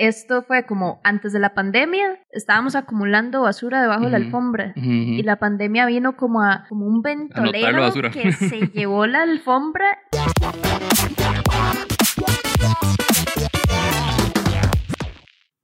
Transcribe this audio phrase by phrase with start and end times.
[0.00, 4.72] esto fue como antes de la pandemia, estábamos acumulando basura debajo de la alfombra.
[4.76, 9.98] Ujú, Y la pandemia vino como a como un ventolero que se llevó la alfombra.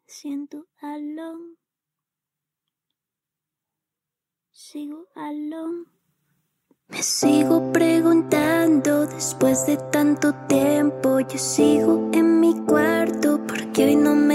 [0.06, 1.56] Siento alone.
[4.52, 5.84] Sigo alone.
[6.88, 11.20] Me sigo preguntando después de tanto tiempo.
[11.20, 14.25] Yo sigo en mi cuarto porque hoy no me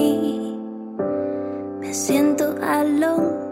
[0.00, 0.56] dormí.
[1.80, 3.50] Me siento alone.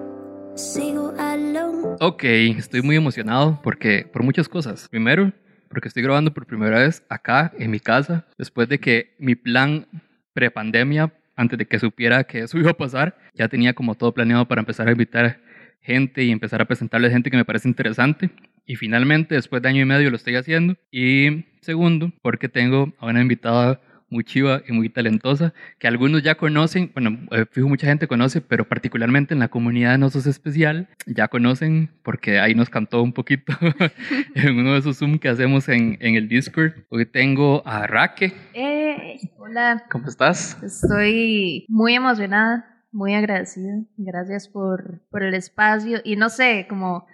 [0.57, 1.97] Sigo alone.
[2.01, 4.89] Ok, estoy muy emocionado porque por muchas cosas.
[4.89, 5.33] Primero,
[5.69, 9.87] porque estoy grabando por primera vez acá en mi casa, después de que mi plan
[10.33, 14.47] prepandemia, antes de que supiera que eso iba a pasar, ya tenía como todo planeado
[14.47, 15.41] para empezar a invitar
[15.81, 18.31] gente y empezar a presentarles gente que me parece interesante.
[18.67, 20.77] Y finalmente, después de año y medio, lo estoy haciendo.
[20.91, 23.81] Y segundo, porque tengo a una invitada
[24.11, 28.41] muy chiva y muy talentosa, que algunos ya conocen, bueno, eh, fijo mucha gente conoce,
[28.41, 33.13] pero particularmente en la comunidad de Nosos Especial, ya conocen, porque ahí nos cantó un
[33.13, 33.53] poquito
[34.35, 36.73] en uno de esos Zoom que hacemos en, en el Discord.
[36.89, 38.33] Hoy tengo a Raque.
[38.55, 40.57] Eh, hola, ¿Cómo estás?
[40.63, 43.83] estoy muy emocionada, muy agradecida.
[43.97, 46.01] Gracias por, por el espacio.
[46.05, 47.07] Y no sé, como,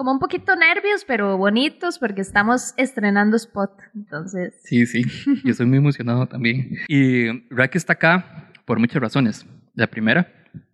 [0.00, 3.70] como un poquito nervios, pero bonitos, porque estamos estrenando spot.
[3.94, 5.02] Entonces, Sí, sí,
[5.44, 6.74] yo soy muy emocionado también.
[6.88, 9.44] Y Raque está acá por muchas razones.
[9.74, 10.26] La primera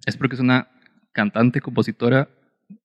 [0.07, 0.69] es porque es una
[1.11, 2.29] cantante, compositora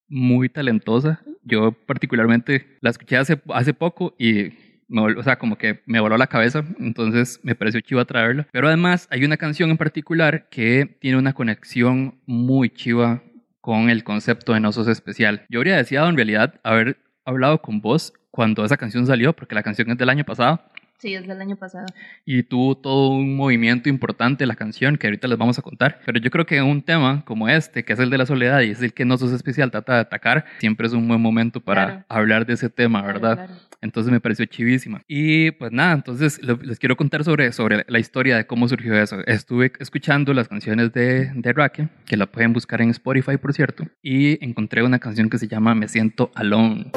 [0.07, 1.21] muy talentosa.
[1.43, 4.49] Yo particularmente la escuché hace, hace poco y
[4.87, 8.47] me o sea, como que me voló la cabeza, entonces me pareció chiva traerla.
[8.51, 13.21] Pero además hay una canción en particular que tiene una conexión muy chiva
[13.61, 15.45] con el concepto de Nosos Especial.
[15.49, 19.63] Yo habría deseado en realidad haber hablado con vos cuando esa canción salió, porque la
[19.63, 20.61] canción es del año pasado
[21.01, 21.87] sí, es del año pasado.
[22.25, 25.99] y tuvo todo un movimiento importante la canción que ahorita les vamos a contar.
[26.05, 28.69] Pero yo creo que un tema como este, que es el de la soledad y
[28.71, 32.05] es el que Nosos Especial trata de atacar, siempre es un buen momento para Claro.
[32.09, 33.35] hablar de ese tema, Claro, ¿verdad?
[33.47, 33.61] claro.
[33.81, 35.01] Entonces me pareció chivísima.
[35.07, 39.17] Y pues nada, entonces les quiero contar sobre, sobre la historia de cómo surgió eso.
[39.25, 43.87] Estuve escuchando las canciones de, de Raque, que la pueden buscar en Spotify, por cierto,
[44.03, 46.91] y encontré una canción que se llama Me Siento Alone.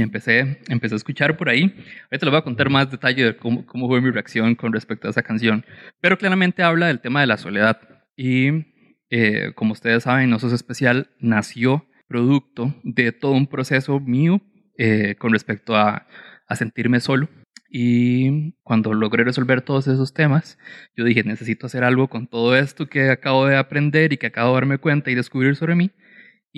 [0.00, 1.74] Empecé, empecé a escuchar por ahí.
[2.10, 5.06] Ahorita les voy a contar más detalle de cómo, cómo fue mi reacción con respecto
[5.08, 5.64] a esa canción.
[6.00, 7.80] Pero claramente habla del tema de la soledad.
[8.16, 8.66] Y
[9.10, 14.40] eh, como ustedes saben, No Sos Especial nació producto de todo un proceso mío
[14.78, 16.06] eh, con respecto a,
[16.46, 17.28] a sentirme solo.
[17.68, 20.58] Y cuando logré resolver todos esos temas,
[20.96, 24.50] yo dije, necesito hacer algo con todo esto que acabo de aprender y que acabo
[24.50, 25.90] de darme cuenta y descubrir sobre mí.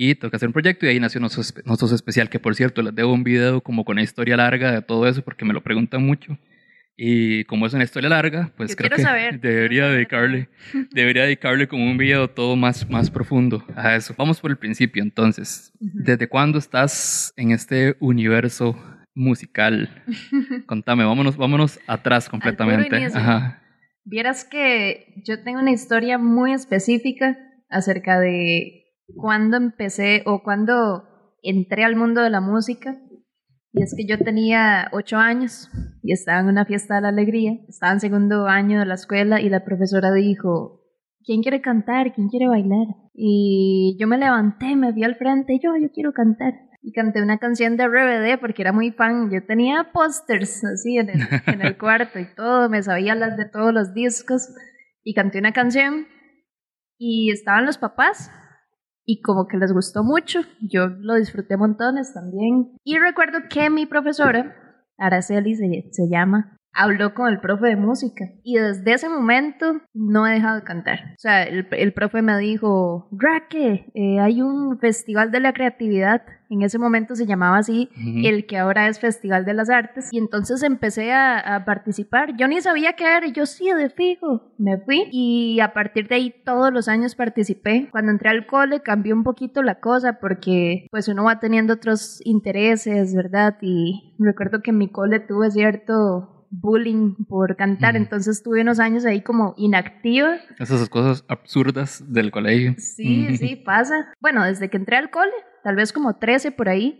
[0.01, 2.81] Y tengo que hacer un proyecto y ahí nació Espe- Nosos Especial, que por cierto
[2.81, 5.61] les debo un video como con una historia larga de todo eso porque me lo
[5.61, 6.37] preguntan mucho.
[6.95, 10.47] Y como es una historia larga, pues Yo creo que saber, debería dedicarle,
[10.91, 14.13] debería dedicarle como un video todo más, más profundo a eso.
[14.17, 15.73] Vamos por el principio entonces.
[15.81, 15.91] Ujú.
[15.95, 18.81] ¿Desde cuándo estás en este universo
[19.13, 20.01] musical?
[20.65, 23.03] Contame, vámonos, vámonos atrás completamente.
[23.07, 23.61] Ajá.
[24.05, 27.37] Vieras que yo tengo una historia muy específica
[27.69, 28.78] acerca de
[29.15, 31.03] cuándo empecé o cuándo
[31.41, 32.97] entré al mundo de la música.
[33.71, 35.69] Y es que yo tenía ocho años
[36.01, 37.53] y estaba en una fiesta de la alegría.
[37.67, 40.81] Estaba en segundo año de la escuela y la profesora dijo,
[41.23, 42.13] ¿quién quiere cantar?
[42.13, 42.87] ¿Quién quiere bailar?
[43.13, 46.53] Y yo me levanté, me vi al frente yo, yo quiero cantar.
[46.81, 49.29] Y canté una canción de RBD porque era muy fan.
[49.29, 52.69] Yo tenía pósters así en el, en el cuarto y todo.
[52.69, 54.49] Me sabía las de todos los discos.
[55.03, 56.07] Y canté una canción.
[56.97, 58.31] Y estaban los papás.
[59.11, 60.41] Y como que les gustó mucho.
[60.61, 62.77] Yo lo disfruté montones también.
[62.83, 68.25] Y recuerdo que mi profesora, Araceli se, llama, habló con el profe de música.
[68.43, 70.99] Y desde ese momento no he dejado de cantar.
[71.11, 76.21] O sea, el, el profe me dijo, Raque, eh, hay un festival de la creatividad.
[76.51, 77.89] En ese momento se llamaba así,
[78.23, 80.09] el que ahora es Festival de las Artes.
[80.11, 82.35] Y entonces empecé a, a participar.
[82.37, 84.51] Yo ni sabía qué era, yo sí, de fijo.
[84.57, 87.89] Me fui y a partir de ahí todos los años participé.
[87.91, 92.19] Cuando entré al cole cambió un poquito la cosa porque pues uno va teniendo otros
[92.25, 93.57] intereses, ¿verdad?
[93.61, 98.03] Y recuerdo que en mi cole tuve cierto bullying por cantar, Ujú.
[98.03, 100.37] entonces tuve unos años ahí como inactiva.
[100.59, 102.75] Esas cosas absurdas del colegio.
[102.77, 104.11] Sí, sí, pasa.
[104.19, 105.31] Bueno, desde que entré al cole,
[105.63, 106.99] tal vez como 13 por ahí,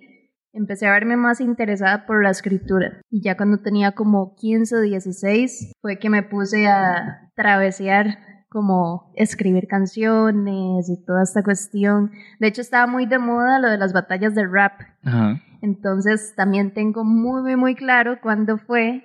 [0.54, 3.02] empecé a verme más interesada por la escritura.
[3.10, 8.18] Y ya cuando tenía como 15, 16, fue que me puse a travesear
[8.50, 12.12] como escribir canciones y toda esta cuestión.
[12.40, 14.74] De hecho, estaba muy de moda lo de las batallas de rap.
[15.04, 15.40] Ajá.
[15.62, 19.04] Entonces, también tengo muy, muy, muy claro cuándo fue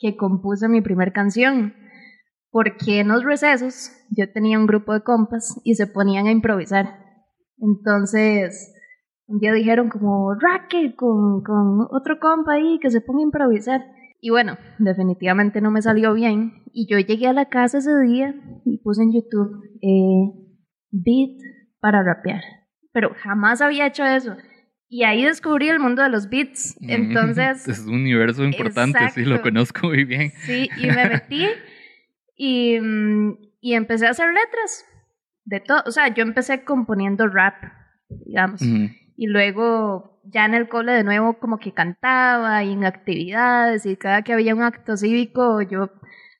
[0.00, 1.74] que compuse mi primer canción.
[2.50, 6.98] Porque en los recesos yo tenía un grupo de compas y se ponían a improvisar.
[7.58, 8.74] Entonces,
[9.28, 13.82] un día dijeron como, Racket, con, con otro compa ahí que se ponga a improvisar.
[14.20, 16.64] Y bueno, definitivamente no me salió bien.
[16.72, 20.32] Y yo llegué a la casa ese día y puse en YouTube eh,
[20.90, 21.38] beat
[21.80, 22.42] para rapear.
[22.92, 24.34] Pero jamás había hecho eso.
[24.92, 26.76] Y ahí descubrí el mundo de los beats.
[26.82, 29.42] Entonces, Es un universo importante, sí, lo Exacto.
[29.42, 30.32] conozco muy bien.
[30.42, 31.46] sí, y me metí
[32.36, 34.84] y, mm, y empecé a hacer letras
[35.44, 35.82] de todo.
[35.86, 37.54] O sea, yo empecé componiendo rap,
[38.08, 38.60] digamos.
[38.62, 38.90] Ujú.
[39.16, 43.96] Y luego ya en el cole de nuevo como que cantaba y en actividades y
[43.96, 45.90] cada que había un acto cívico yo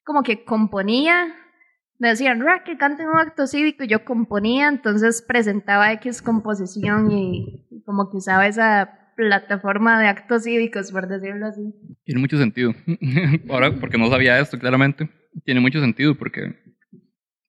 [0.05, 1.37] como que componía.
[2.01, 7.13] Me decían, Ra, que canten un acto cívico y yo componía, entonces presentaba X composición
[7.13, 11.75] y y como que usaba esa plataforma de actos cívicos, por decirlo así.
[12.05, 12.75] Tiene mucho sentido.
[13.49, 15.09] Ahora, porque no sabía esto claramente,
[15.45, 16.55] tiene mucho sentido porque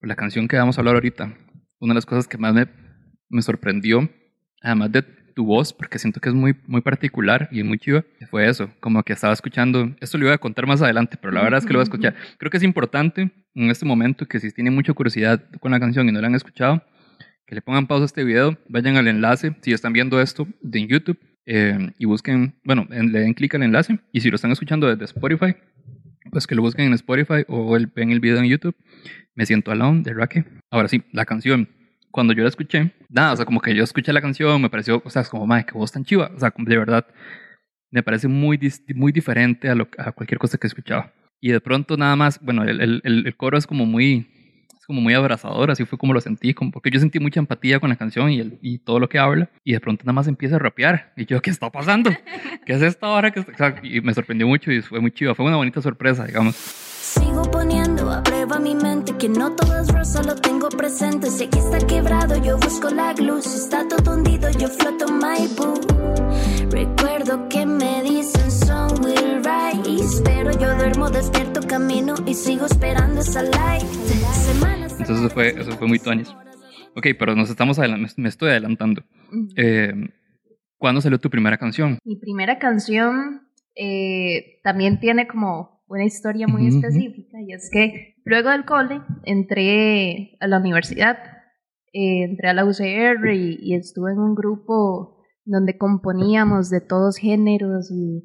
[0.02, 1.36] la canción que vamos a hablar ahorita,
[1.80, 2.68] una de las cosas que más me,
[3.30, 4.10] me sorprendió,
[4.62, 5.04] además de
[5.42, 9.02] tu voz, porque siento que es muy, muy particular y muy chiva, fue eso, como
[9.04, 11.74] que estaba escuchando, esto lo iba a contar más adelante, pero la verdad es que
[11.74, 12.14] lo voy a escuchar.
[12.38, 16.08] Creo que es importante en este momento que si tienen mucha curiosidad con la canción
[16.08, 16.84] y no la han escuchado,
[17.48, 20.86] que le pongan pausa a este video, vayan al enlace, si están viendo esto de
[20.88, 21.18] YouTube,
[21.48, 24.88] eh, y busquen, bueno, en- le den clic al enlace, y si lo están escuchando
[24.88, 25.56] desde Spotify,
[26.32, 28.76] pues que lo busquen en Spotify o el, ven el video en YouTube.
[29.36, 30.46] Me siento alone de Raque.
[30.70, 31.68] Ahora sí, la canción.
[32.12, 35.02] Cuando yo la escuché, nada, o sea, como que yo escuché la canción, me pareció,
[35.04, 36.32] o sea, es como, madre, que voz tan chiva.
[36.36, 37.06] O sea, como de verdad,
[37.92, 38.60] me parece muy,
[38.96, 41.12] muy diferente a, lo, a cualquier cosa que escuchaba.
[41.40, 44.28] Y de pronto nada más, bueno, el, el, el- coro es como muy,
[44.78, 47.80] es como muy abrazador, así fue como lo sentí, como porque yo sentí mucha empatía
[47.80, 50.28] con la canción y, el, y todo lo que habla, y de pronto nada más
[50.28, 52.12] empieza a rapear, y yo, ¿qué está pasando?
[52.66, 53.32] ¿Qué es esta hora?
[53.32, 55.82] que está-?" o sea, y me sorprendió mucho y fue muy chiva, fue una bonita
[55.82, 56.56] sorpresa, digamos.
[56.56, 61.30] Sigo poniendo a prueba mi mente que no todo es rosa, lo tengo presente.
[61.30, 63.46] Si aquí está quebrado, yo busco la luz.
[63.46, 65.74] Si está todo hundido, yo floto my boo.
[66.70, 73.22] Recuerdo que me dicen son will rise, pero yo duermo despierto camino y sigo esperando
[73.22, 73.84] esa light.
[73.84, 76.30] Semanas Entonces eso fue, eso fue muy tuanis.
[76.96, 79.04] Ok, pero nos estamos adelan- me estoy adelantando.
[79.56, 79.94] Eh,
[80.78, 82.00] ¿Cuándo salió tu primera canción?
[82.04, 88.50] Mi primera canción eh, también tiene como una historia muy específica y es que luego
[88.50, 91.18] del cole entré a la universidad,
[91.94, 97.18] eh, entré a la UCR y, y estuve en un grupo donde componíamos de todos
[97.18, 98.24] géneros y,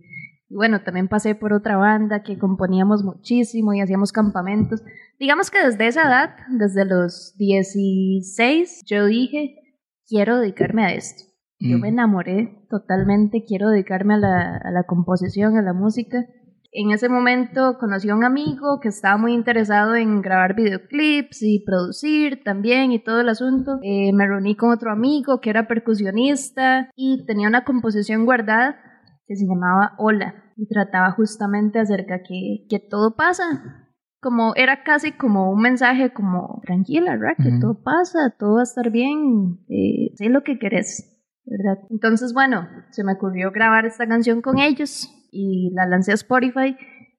[0.48, 4.82] y bueno, también pasé por otra banda que componíamos muchísimo y hacíamos campamentos.
[5.18, 9.56] Digamos que desde esa edad, desde los 16, yo dije,
[10.06, 11.24] quiero dedicarme a esto.
[11.58, 11.80] Yo Mm.
[11.80, 16.26] me enamoré totalmente, quiero dedicarme a la, a la composición, a la música.
[16.78, 21.64] En ese momento conocí a un amigo que estaba muy interesado en grabar videoclips y
[21.64, 23.78] producir también y todo el asunto.
[23.82, 28.76] Eh, me reuní con otro amigo que era percusionista y tenía una composición guardada
[29.26, 33.88] que se llamaba Hola y trataba justamente acerca que, que todo pasa.
[34.20, 37.42] Como era casi como un mensaje como tranquila, ¿verdad?
[37.42, 41.10] Que todo pasa, todo va a estar bien, eh, sé lo que querés.
[41.46, 41.82] ¿verdad?
[41.88, 46.76] Entonces, bueno, se me ocurrió grabar esta canción con ellos y la lancé a Spotify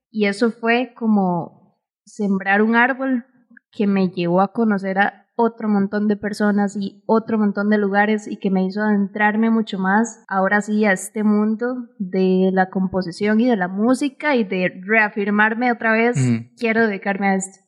[0.09, 3.25] y eso fue como sembrar un árbol
[3.71, 8.27] que me llevó a conocer a otro montón de personas y otro montón de lugares
[8.27, 13.39] y que me hizo adentrarme mucho más ahora sí a este mundo de la composición
[13.39, 16.17] y de la música y de reafirmarme otra vez
[16.57, 17.59] quiero dedicarme a esto.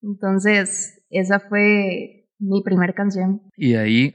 [0.00, 3.42] Entonces, esa fue mi primera canción.
[3.56, 4.14] Y de ahí,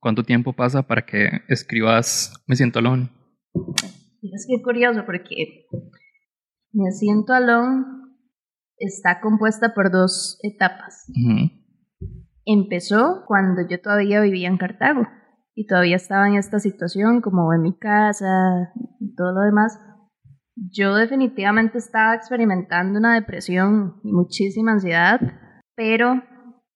[0.00, 3.10] ¿cuánto tiempo pasa para que escribas Me siento alone?
[4.22, 5.66] Y es que curioso porque
[6.72, 7.84] Me siento alone
[8.76, 11.06] está compuesta por dos etapas.
[12.44, 15.06] Empezó cuando yo todavía vivía en Cartago
[15.54, 19.78] y todavía estaba en esta situación como en mi casa y todo lo demás.
[20.56, 25.20] Yo definitivamente estaba experimentando una depresión y muchísima ansiedad,
[25.74, 26.22] pero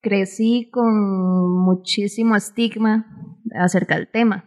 [0.00, 3.06] crecí con muchísimo estigma
[3.54, 4.44] acerca del tema.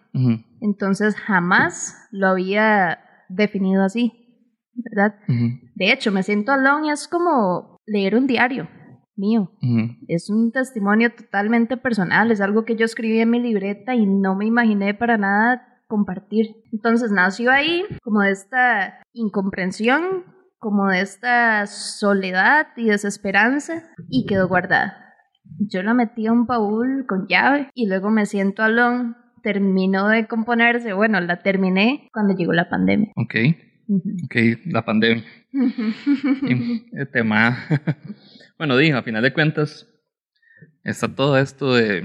[0.61, 2.99] Entonces jamás lo había
[3.29, 4.13] definido así,
[4.73, 5.15] ¿verdad?
[5.75, 8.67] De hecho, me siento alone y es como leer un diario
[9.17, 9.51] mío.
[10.07, 14.35] Es un testimonio totalmente personal, es algo que yo escribí en mi libreta y no
[14.35, 16.55] me imaginé para nada compartir.
[16.71, 20.25] Entonces nació ahí como de esta incomprensión,
[20.59, 25.03] como de esta soledad y desesperanza y quedó guardada.
[25.59, 29.15] yo la metí a un baúl con llave y luego me siento alone.
[29.47, 33.13] Terminó de componerse, bueno, la terminé cuando llegó la pandemia.
[33.15, 33.33] Ok,
[34.25, 34.35] ok,
[34.65, 35.23] la pandemia.
[36.91, 37.57] El tema.
[38.57, 39.87] bueno, dijo, a final de cuentas,
[40.83, 42.01] está todo esto de,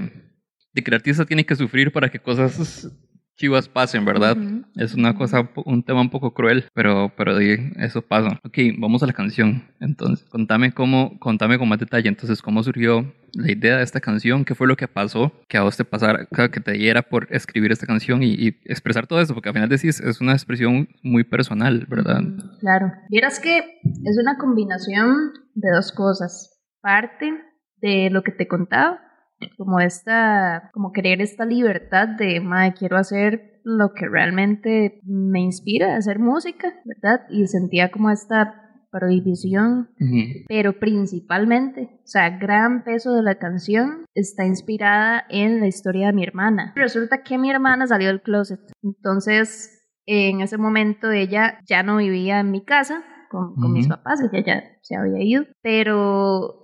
[0.71, 2.89] de que el artista tiene que sufrir para que cosas
[3.35, 4.37] chivas pasen, ¿verdad?
[4.75, 8.39] Es una cosa, un tema un poco cruel, pero, pero eso pasa.
[8.43, 9.63] Ok, vamos a la canción.
[9.79, 12.09] Entonces, contame cómo, contame con más detalle.
[12.09, 15.63] Entonces, cómo surgió la idea de esta canción, qué fue lo que pasó, que a
[15.63, 19.33] vos te pasara, que te diera por escribir esta canción y, y expresar todo eso,
[19.33, 22.21] porque al final decís, es una expresión muy personal, ¿verdad?
[22.59, 22.91] Claro.
[23.09, 26.49] Vieras que es una combinación de dos cosas.
[26.81, 27.33] Parte
[27.77, 28.99] de lo que te contaba,
[29.57, 35.95] como esta, como querer esta libertad de, madre, quiero hacer lo que realmente me inspira,
[35.95, 37.21] hacer música, ¿verdad?
[37.29, 38.59] Y sentía como esta
[38.91, 40.45] prohibición Ujú.
[40.47, 46.13] pero principalmente, o sea, gran peso de la canción está inspirada en la historia de
[46.13, 46.73] mi hermana.
[46.75, 52.39] Resulta que mi hermana salió del closet, entonces en ese momento ella ya no vivía
[52.39, 53.95] en mi casa con, con mis Ujú.
[53.95, 56.62] papás, ella ya se había ido, pero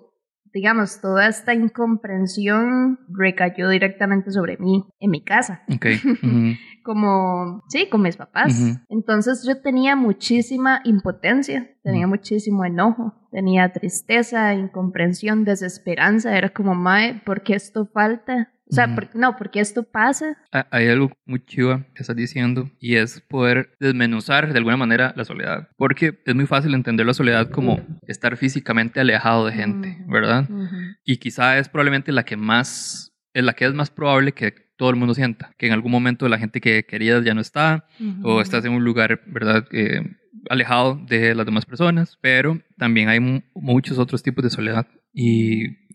[0.53, 5.63] digamos, toda esta incomprensión recayó directamente sobre mí en mi casa
[6.83, 8.79] como, sí, con mis papás.
[8.89, 12.15] Entonces yo tenía muchísima impotencia, tenía Ujú.
[12.15, 16.35] muchísimo enojo, tenía tristeza, incomprensión, desesperanza.
[16.37, 18.51] Era como, mae, ¿por qué esto falta?
[18.71, 18.95] O sea, Ujú.
[18.95, 20.37] por- no, ¿por qué esto pasa?
[20.51, 25.11] Ah, Hay algo muy chiva que estás diciendo y es poder desmenuzar de alguna manera
[25.17, 25.69] la soledad.
[25.75, 30.11] Porque es muy fácil entender la soledad como estar físicamente alejado de gente, Ujú.
[30.11, 30.49] ¿verdad?
[30.49, 30.75] Ujú.
[31.03, 34.91] Y quizá es probablemente la que más, es la que es más probable que todo
[34.91, 37.85] el mundo sienta, que en algún momento la gente que querías ya no está,
[38.23, 39.65] o estás en un lugar, ¿verdad?
[39.71, 40.01] Eh,
[40.49, 44.87] alejado de las demás personas, pero también hay mu- muchos otros tipos de soledad.
[45.11, 45.88] Y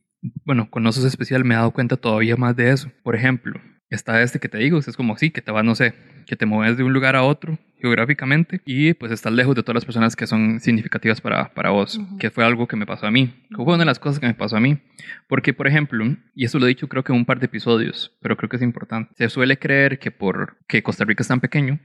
[0.44, 2.90] bueno, con Osos Especial me he dado cuenta todavía más de eso.
[3.02, 5.94] Por ejemplo, está este que te digo, es como sí, que te vas, no sé,
[6.26, 9.74] que te mueves de un lugar a otro geográficamente y pues estás lejos de todas
[9.74, 13.10] las personas que son significativas para, para vos, que fue algo que me pasó a
[13.10, 14.78] mí, que fue una de las cosas que me pasó a mí.
[15.28, 16.04] Porque, por ejemplo,
[16.34, 18.56] y eso lo he dicho creo que en un par de episodios, pero creo que
[18.56, 21.78] es importante, se suele creer que por que Costa Rica es tan pequeño,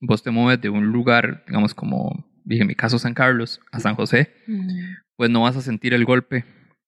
[0.00, 3.78] vos te mueves de un lugar, digamos como, dije, en mi caso San Carlos, a
[3.78, 4.34] San José,
[5.16, 6.44] pues no vas a sentir el golpe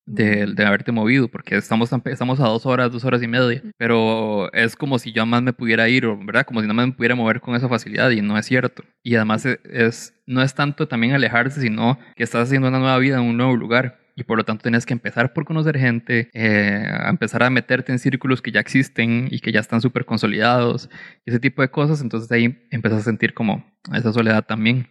[0.07, 3.63] de, de haberte movido, porque estamos, tan estamos a dos horas, dos horas y media,
[3.77, 6.47] pero es como si yo más me pudiera ir, ¿verdad?
[6.47, 8.85] Como si nada más me pudiera mover con esa facilidad y no es cierto.
[9.03, 12.99] Y además e- es, no es tanto también alejarse, sino que estás haciendo una nueva
[12.99, 13.99] vida en un nuevo lugar.
[14.19, 17.93] Y por lo tanto tienes que empezar por conocer gente, eh, a empezar a meterte
[17.93, 20.89] en círculos que ya existen y que ya están súper consolidados,
[21.27, 22.01] ese tipo de cosas.
[22.01, 24.89] Entonces ahí empiezas a sentir como esa soledad también.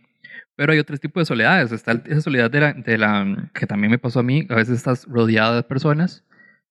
[0.56, 1.72] Pero hay otro tipo de soledades.
[1.72, 4.46] Está esa soledad de la, de la que también me pasó a mí.
[4.50, 6.24] A veces estás rodeado de personas,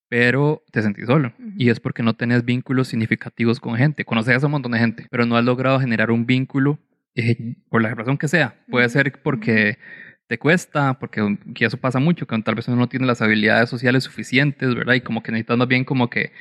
[0.08, 1.32] pero te sentís solo.
[1.38, 1.52] Ujú.
[1.56, 4.04] Y es porque no tenés vínculos significativos con gente.
[4.04, 6.78] Conoces a un montón de gente, pero no has logrado generar un vínculo
[7.14, 8.64] eh, por la razón que sea.
[8.68, 9.78] Puede ser porque
[10.26, 13.68] te cuesta, porque que eso pasa mucho, que tal vez uno no tiene las habilidades
[13.68, 14.94] sociales suficientes, ¿verdad?
[14.94, 16.32] Y como que necesitas más bien como que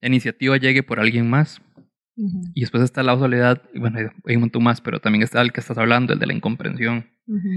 [0.00, 1.60] la iniciativa llegue por alguien más.
[2.16, 5.52] Y después está la soledad, y bueno, hay un montón más, pero también está el
[5.52, 7.06] que estás hablando, el de la incomprensión.
[7.26, 7.48] Ujú.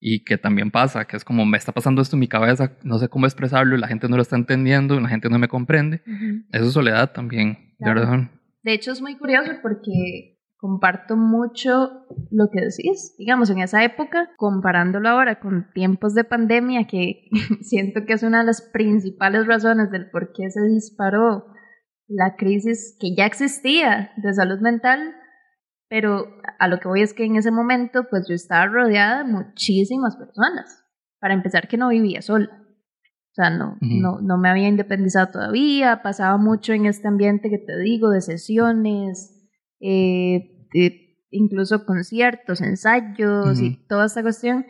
[0.00, 2.98] Y que también pasa, que es como me está pasando esto en mi cabeza, no
[2.98, 6.02] sé cómo expresarlo, la gente no lo está entendiendo, la gente no me comprende.
[6.06, 6.44] Ujú.
[6.52, 8.00] Eso es soledad también, de Claro.
[8.00, 8.30] verdad.
[8.62, 11.90] De hecho, es muy curioso porque comparto mucho
[12.30, 13.14] lo que decís.
[13.18, 17.28] Digamos, en esa época, comparándolo ahora con tiempos de pandemia, que
[17.62, 21.46] siento que es una de las principales razones del por qué se disparó
[22.06, 25.14] la crisis que ya existía de salud mental.
[25.88, 26.26] Pero
[26.58, 30.16] a lo que voy es que en ese momento, pues yo estaba rodeada de muchísimas
[30.16, 30.82] personas.
[31.20, 32.64] Para empezar, que no vivía sola.
[33.30, 37.58] O sea, no, no, no me había independizado todavía, pasaba mucho en este ambiente que
[37.58, 39.44] te digo, de sesiones,
[39.80, 44.64] eh, de incluso conciertos, ensayos y toda esta cuestión,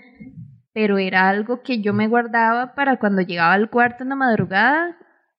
[0.73, 4.97] pero era algo que yo me guardaba para cuando llegaba al cuarto en la madrugada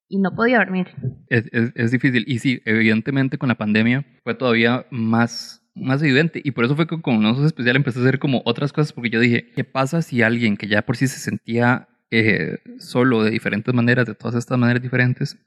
[0.08, 0.88] y no podía dormir.
[1.30, 2.24] Es, es, es difícil.
[2.28, 6.42] Y sí, evidentemente con la pandemia fue todavía más, más evidente.
[6.44, 9.10] Y por eso fue que con nosotros especial empecé a hacer como otras cosas, porque
[9.10, 13.32] yo dije, ¿qué pasa si alguien que ya por sí se sentía eh, solo de
[13.32, 15.38] diferentes maneras, de todas estas maneras diferentes,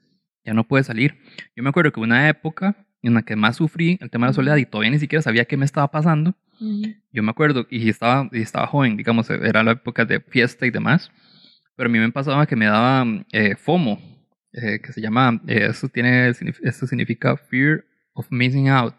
[0.45, 1.17] ya no puede salir?
[1.55, 4.33] Yo me acuerdo que una época en la que más sufrí el tema de la
[4.33, 6.35] soledad y todavía ni siquiera sabía qué me estaba pasando,
[7.13, 10.71] yo me acuerdo, y estaba, y estaba joven, digamos, era la época de fiesta y
[10.71, 11.09] demás,
[11.77, 14.18] pero a mí me pasaba que me daba eh, FOMO,
[14.53, 18.95] eh, que se llama, eh, eso, tiene, eso significa Fear of Missing Out,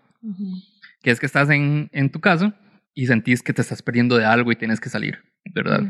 [1.03, 2.55] que es que estás en, en tu casa
[2.95, 5.19] y sentís que te estás perdiendo de algo y tienes que salir,
[5.55, 5.83] ¿verdad?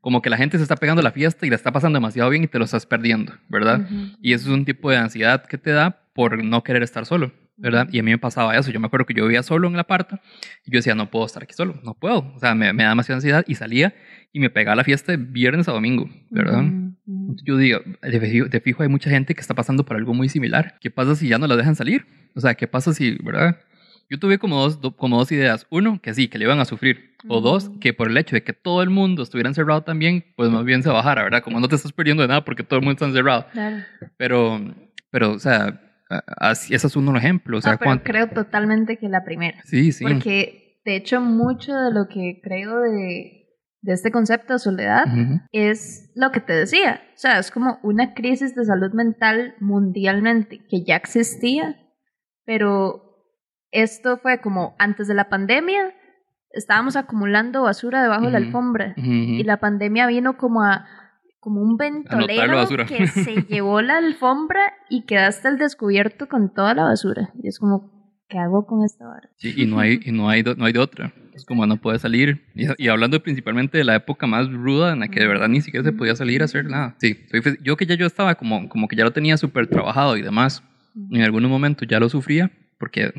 [0.00, 2.28] Como que la gente se está pegando a la fiesta y la está pasando demasiado
[2.30, 3.88] bien y te lo estás perdiendo, ¿verdad?
[4.20, 7.32] Y eso es un tipo de ansiedad que te da por no querer estar solo,
[7.56, 7.88] ¿verdad?
[7.92, 8.70] Y a mí me pasaba eso.
[8.70, 10.20] Yo me acuerdo que yo vivía solo en el aparta
[10.64, 12.32] y yo decía, no puedo estar aquí solo, no puedo.
[12.34, 13.94] O sea, me, me da demasiada ansiedad y salía
[14.32, 16.62] y me pegaba a la fiesta de viernes a domingo, ¿verdad?
[16.64, 16.92] Ujú.
[17.08, 20.76] Entonces Yo digo, de fijo, hay mucha gente que está pasando por algo muy similar.
[20.80, 22.06] ¿Qué pasa si ya no la dejan salir?
[22.34, 23.58] O sea, ¿qué pasa si, verdad?
[24.08, 25.66] Yo tuve como dos, do- como dos ideas.
[25.70, 27.14] Uno, que sí, que le iban a sufrir.
[27.28, 30.48] O dos, que por el hecho de que todo el mundo estuviera encerrado también, pues
[30.50, 31.42] más bien se bajara, ¿verdad?
[31.42, 33.46] Como no te estás perdiendo de nada porque todo el mundo está encerrado.
[33.52, 33.78] Claro.
[34.16, 34.60] Pero,
[35.10, 35.80] pero o sea,
[36.70, 37.58] ese es un ejemplo.
[37.58, 39.58] O sea, No, pero cuánto- creo totalmente que la primera.
[39.64, 40.04] Sí, sí.
[40.04, 43.46] Porque, de hecho, mucho de lo que creo de,
[43.82, 45.04] de este concepto de soledad
[45.52, 47.02] es lo que te decía.
[47.14, 51.76] O sea, es como una crisis de salud mental mundialmente que ya existía,
[52.44, 53.02] pero
[53.70, 55.92] esto fue como antes de la pandemia,
[56.50, 60.86] estábamos acumulando basura debajo de la alfombra y la pandemia vino como a
[61.46, 66.82] como un ventolero que se llevó la alfombra y quedaste al descubierto con toda la
[66.82, 67.30] basura.
[67.40, 69.30] Y es como, ¿qué hago con esta vara?
[69.36, 71.14] Sí, y no hay, y no hay, no hay de otra.
[71.36, 72.48] Es como no puede salir.
[72.56, 75.60] Y, y hablando principalmente de la época más ruda en la que de verdad ni
[75.60, 76.96] siquiera se podía salir a hacer nada.
[76.98, 77.16] Sí,
[77.62, 80.64] yo que ya yo estaba como, como que ya lo tenía súper trabajado y demás.
[81.12, 83.12] En algunos momentos ya lo sufría porque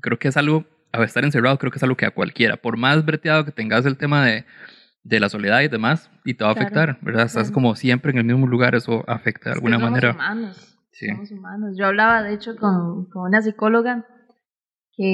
[0.00, 2.76] creo que es algo, a estar encerrado creo que es algo que a cualquiera, por
[2.76, 4.44] más breteado que tengas el tema de,
[5.02, 7.24] de la soledad y demás, y te va a Claro, afectar, ¿verdad?
[7.26, 7.54] Estás claro.
[7.54, 10.12] como siempre en el mismo lugar, eso afecta de Es que alguna somos manera.
[10.12, 10.78] humanos.
[10.92, 11.06] Sí.
[11.08, 11.76] Somos humanos.
[11.78, 14.04] Yo hablaba, de hecho, con, con una psicóloga
[14.96, 15.04] que,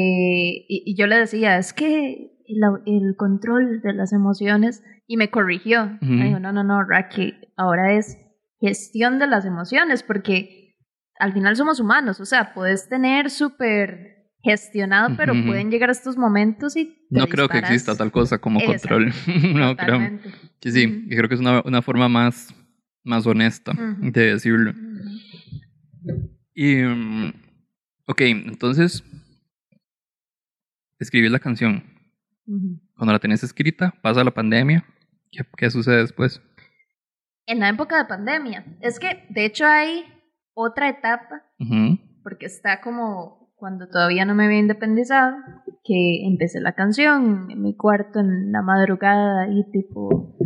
[0.69, 5.31] y, y yo le decía, es que el, el control de las emociones, y me
[5.31, 5.99] corrigió.
[6.01, 8.19] Me dijo, no, no, no, Raki, ahora es
[8.61, 10.75] gestión de las emociones, porque
[11.21, 14.16] al final somos humanos, o sea, puedes tener súper
[14.47, 15.47] gestionado, pero Ujú.
[15.47, 16.97] pueden llegar estos momentos y...
[17.11, 18.89] No creo que exista tal cosa como Exacto.
[18.89, 19.13] control.
[19.55, 20.11] no creo.
[20.61, 20.95] Sí, sí, Ujú.
[21.07, 22.55] y creo que es una, una forma más,
[23.03, 24.11] más honesta Ujú.
[24.13, 24.73] de decirlo.
[26.55, 27.33] Y, mm,
[28.07, 29.03] ok, entonces,
[30.99, 31.83] escribí la canción.
[32.97, 34.85] Cuando la tenés escrita, pasa la pandemia.
[35.33, 36.41] ¿Qué, qué sucede después?
[37.47, 38.65] En la época de pandemia.
[38.81, 40.05] Es que, de hecho, hay
[40.55, 41.43] otra etapa,
[42.23, 45.37] porque está como cuando todavía no me había independizado,
[45.83, 50.37] que empecé la canción en mi cuarto en la madrugada y tipo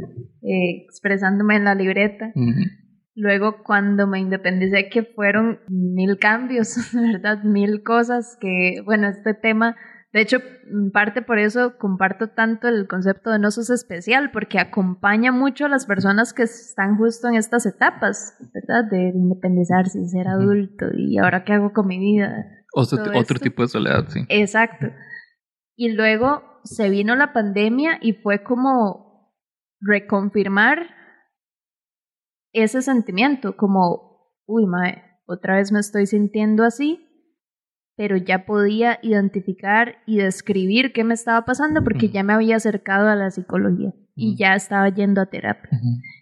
[0.42, 2.32] eh, expresándome en la libreta.
[3.14, 7.42] Luego cuando me independicé, que fueron mil cambios, ¿verdad?
[7.42, 9.76] Mil cosas que, bueno, este tema,
[10.12, 14.58] de hecho, en parte por eso comparto tanto el concepto de no sos especial, porque
[14.58, 18.90] acompaña mucho a las personas que están justo en estas etapas, ¿verdad?
[18.90, 22.44] De independizarse y ser adulto y ahora qué hago con mi vida.
[22.74, 24.24] Otro, otro tipo de soledad, sí.
[24.28, 24.86] Exacto.
[25.76, 29.32] Y luego se vino la pandemia y fue como
[29.80, 30.88] reconfirmar
[32.52, 37.06] ese sentimiento, como, uy, mae, otra vez me estoy sintiendo así,
[38.00, 43.10] pero ya podía identificar y describir qué me estaba pasando porque ya me había acercado
[43.10, 45.68] a la psicología y ya estaba yendo a terapia.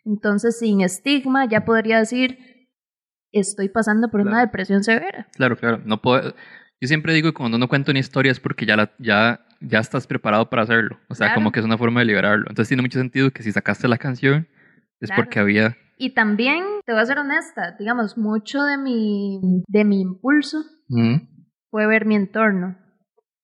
[0.04, 2.36] Entonces, sin estigma, ya podría decir,
[3.30, 4.46] estoy pasando por una Claro.
[4.46, 5.28] depresión severa.
[5.36, 5.80] Claro, claro.
[5.84, 6.34] No puedo,
[6.80, 9.78] yo siempre digo que cuando uno cuenta una historia es porque ya, la, ya, ya
[9.78, 10.98] estás preparado para hacerlo.
[11.08, 11.36] O sea, Claro.
[11.36, 12.46] como que es una forma de liberarlo.
[12.48, 14.48] Entonces tiene mucho sentido que si sacaste la canción
[15.00, 15.22] es Claro.
[15.22, 15.76] porque había...
[15.96, 20.58] Y también, te voy a ser honesta, digamos, mucho de mi, de mi impulso
[21.70, 22.76] fue ver mi entorno.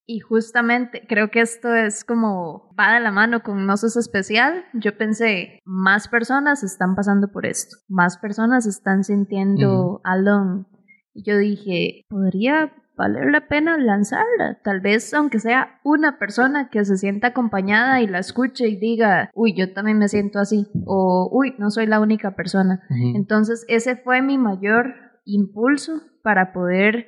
[0.06, 4.64] Y justamente creo que esto es como va de la mano con No Sos Especial.
[4.74, 10.66] Yo pensé, más personas están pasando por esto, más personas están sintiendo alone.
[11.14, 14.60] Y yo dije, podría valer la pena lanzarla.
[14.62, 19.30] Tal vez, aunque sea una persona que se sienta acompañada y la escuche y diga,
[19.34, 20.66] uy, yo también me siento así.
[20.86, 22.82] O, uy, no soy la única persona.
[23.14, 27.06] Entonces, ese fue mi mayor impulso para poder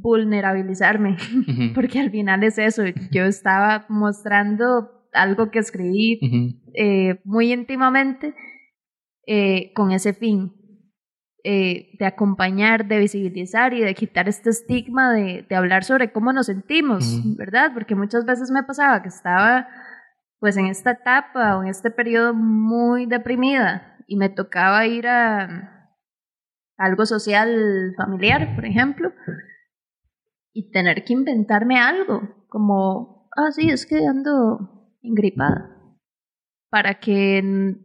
[0.00, 1.16] vulnerabilizarme,
[1.74, 6.18] porque al final es eso, yo estaba mostrando algo que escribí
[6.74, 8.34] eh, muy íntimamente
[9.26, 10.52] eh, con ese fin,
[11.44, 16.32] eh, de acompañar, de visibilizar y de quitar este estigma de, de hablar sobre cómo
[16.32, 17.20] nos sentimos.
[17.36, 17.72] ¿verdad?
[17.74, 19.68] Porque muchas veces me pasaba que estaba
[20.40, 25.90] pues en esta etapa o en este periodo muy deprimida y me tocaba ir a
[26.76, 29.12] algo social familiar, por ejemplo,
[30.54, 35.68] y tener que inventarme algo, como, ah, sí, es que ando engripada,
[36.70, 37.76] para que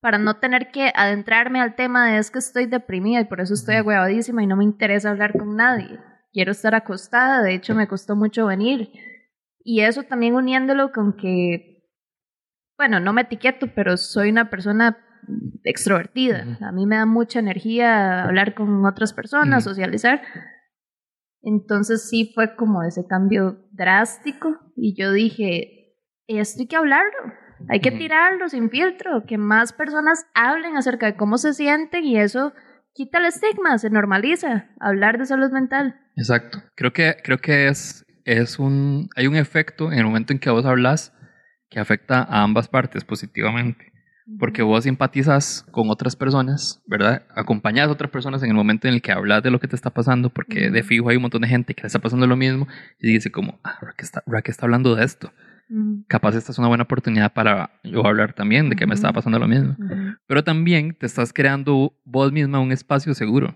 [0.00, 3.54] para no tener que adentrarme al tema de es que estoy deprimida y por eso
[3.54, 5.98] estoy agüevadísima y no me interesa hablar con nadie.
[6.32, 8.92] Quiero estar acostada, de hecho me costó mucho venir.
[9.62, 11.84] y eso también uniéndolo con que,
[12.78, 14.96] bueno, no me etiqueto, pero soy una persona
[15.64, 16.58] extrovertida.
[16.60, 20.22] A mí me da mucha energía hablar con otras personas, socializar.
[21.42, 27.32] Entonces sí fue como ese cambio drástico y yo dije, esto hay que hablarlo,
[27.68, 32.18] hay que tirarlo sin filtro, que más personas hablen acerca de cómo se sienten y
[32.18, 32.52] eso
[32.92, 35.98] quita el estigma, se normaliza hablar de salud mental.
[36.16, 36.62] Exacto.
[36.74, 40.50] Creo que, creo que es, es un, hay un efecto en el momento en que
[40.50, 41.14] vos hablas
[41.70, 43.92] que afecta a ambas partes positivamente.
[44.38, 47.22] Porque vos simpatizas con otras personas, ¿verdad?
[47.34, 49.76] Acompañas a otras personas en el momento en el que hablas de lo que te
[49.76, 52.36] está pasando, porque de fijo hay un montón de gente que le está pasando lo
[52.36, 52.66] mismo
[52.98, 55.32] y dice como, ah, Raquel está, Raquel está hablando de esto.
[56.08, 59.38] Capaz esta es una buena oportunidad para yo hablar también de que me estaba pasando
[59.38, 59.76] lo mismo.
[60.26, 63.54] Pero también te estás creando vos misma un espacio seguro.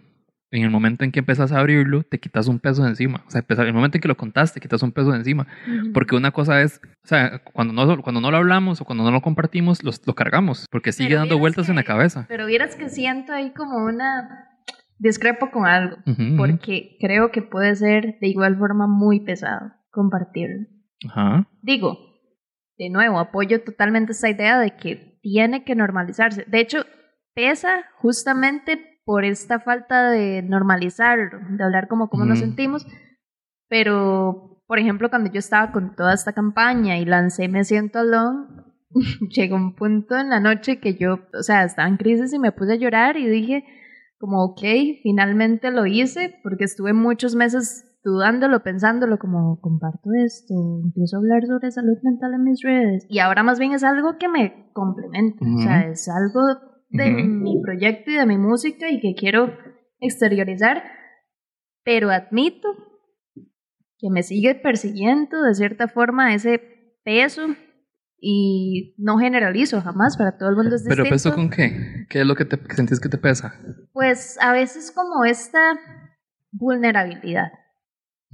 [0.55, 3.25] En el momento en que empiezas a abrirlo, te quitas un peso de encima.
[3.27, 5.47] O sea, en el momento en que lo contaste, quitas un peso de encima.
[5.67, 5.93] Ujú.
[5.93, 9.11] Porque una cosa es, o sea, cuando no, cuando no lo hablamos o cuando no
[9.11, 10.67] lo compartimos, los- lo cargamos.
[10.71, 12.27] Porque sigue Pero dando vueltas en la que- cabeza.
[12.29, 14.49] Pero vieras que siento ahí como una
[14.99, 16.37] discrepo con algo, Ujú, ujú.
[16.37, 20.67] porque creo que puede ser de igual forma muy pesado compartirlo.
[21.09, 21.49] Ajá.
[21.63, 21.99] Digo,
[22.79, 26.45] de nuevo, apoyo totalmente esa idea de que tiene que normalizarse.
[26.47, 26.85] De hecho,
[27.35, 32.87] pesa justamente por esta falta de normalizarlo, de hablar como cómo nos sentimos.
[33.69, 38.47] Pero, por ejemplo, cuando yo estaba con toda esta campaña y lancé Me Siento Alone,
[39.31, 42.53] llegó un punto en la noche que yo, o sea, estaba en crisis y me
[42.53, 43.65] puse a llorar y dije,
[44.19, 44.63] como, ok,
[45.03, 51.47] finalmente lo hice, porque estuve muchos meses dudándolo, pensándolo, como, comparto esto, empiezo a hablar
[51.47, 53.07] sobre salud mental en mis redes.
[53.09, 57.23] Y ahora más bien es algo que me complementa, o sea, es algo de Ujú.
[57.27, 59.53] mi proyecto y de mi música y que quiero
[60.01, 60.85] exteriorizar,
[61.83, 62.69] pero admito
[63.99, 66.61] que me sigue persiguiendo de cierta forma ese
[67.05, 67.47] peso
[68.21, 71.15] y no generalizo jamás, para todo el mundo es Pero distinto.
[71.15, 72.07] peso con qué?
[72.09, 73.61] ¿Qué es lo que te que sentís que te pesa?
[73.93, 75.79] Pues a veces como esta
[76.53, 77.49] vulnerabilidad.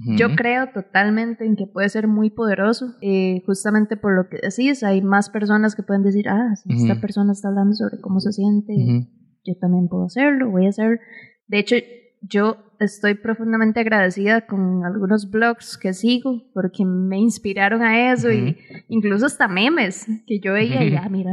[0.05, 4.83] Yo creo totalmente en que puede ser muy poderoso, eh, justamente por lo que decís,
[4.83, 7.01] hay más personas que pueden decir, ah, si esta Ujú.
[7.01, 8.73] persona está hablando sobre cómo se siente,
[9.43, 10.99] yo también puedo hacerlo, voy a hacer.
[11.47, 11.75] De hecho,
[12.21, 18.57] yo estoy profundamente agradecida con algunos blogs que sigo porque me inspiraron a eso y
[18.89, 20.97] incluso hasta memes que yo veía y, Ujú.
[21.03, 21.31] ah, mira,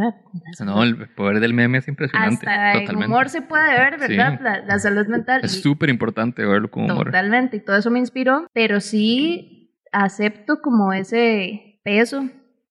[0.64, 2.46] No, el poder del meme es impresionante.
[2.46, 3.06] hasta en totalmente.
[3.06, 4.38] humor se puede ver, ¿verdad?
[4.38, 4.44] Sí.
[4.44, 5.40] La, la salud mental.
[5.44, 7.06] Es súper importante verlo con humor.
[7.06, 12.28] Totalmente, y todo eso me inspiró, pero sí acepto como ese peso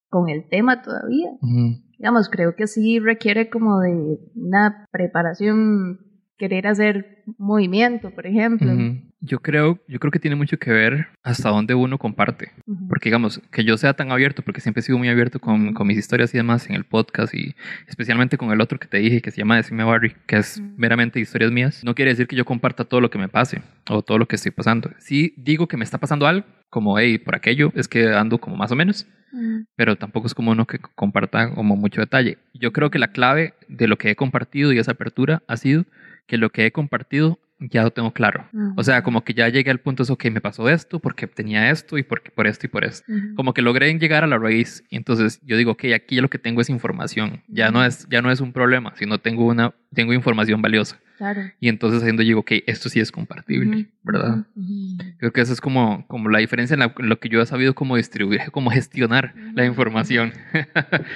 [0.09, 1.29] con el tema todavía.
[1.41, 1.81] Ujú.
[1.99, 5.99] Digamos, creo que sí requiere como de una preparación,
[6.37, 8.71] querer hacer movimiento, por ejemplo.
[8.71, 9.01] Ujú.
[9.19, 12.51] Yo creo, yo creo que tiene mucho que ver hasta dónde uno comparte.
[12.67, 12.87] Ujú.
[12.87, 15.87] Porque digamos, que yo sea tan abierto, porque siempre he sido muy abierto con, con
[15.87, 17.55] mis historias y demás en el podcast y
[17.87, 20.69] especialmente con el otro que te dije que se llama Decime Barry, que es Ujú.
[20.77, 24.03] meramente historias mías, no quiere decir que yo comparta todo lo que me pase o
[24.03, 24.91] todo lo que estoy pasando.
[24.99, 28.55] Sí digo que me está pasando algo, como, hey, por aquello, es que ando como
[28.55, 29.07] más o menos,
[29.75, 32.37] pero tampoco es como uno que comparta como mucho detalle.
[32.53, 35.85] Yo creo que la clave de lo que he compartido y esa apertura ha sido
[36.27, 38.47] que lo que he compartido ya lo tengo claro.
[38.75, 41.71] O sea, como que ya llegué al punto de, ok, me pasó esto porque tenía
[41.71, 43.11] esto y porque, por esto y por esto.
[43.35, 46.29] Como que logré llegar a la raíz y entonces yo digo, ok, aquí ya lo
[46.29, 47.41] que tengo es información.
[47.47, 50.99] Ya no es, ya no es un problema, sino tengo, una, tengo información valiosa.
[51.17, 51.41] Claro.
[51.59, 53.87] Y entonces haciendo digo, ok, esto sí es compartible.
[54.03, 54.45] ¿verdad?
[55.17, 57.45] Creo que eso es como, como la diferencia en, la- en lo que yo he
[57.45, 59.71] sabido cómo distribuir, cómo gestionar la Ujú.
[59.71, 60.31] información.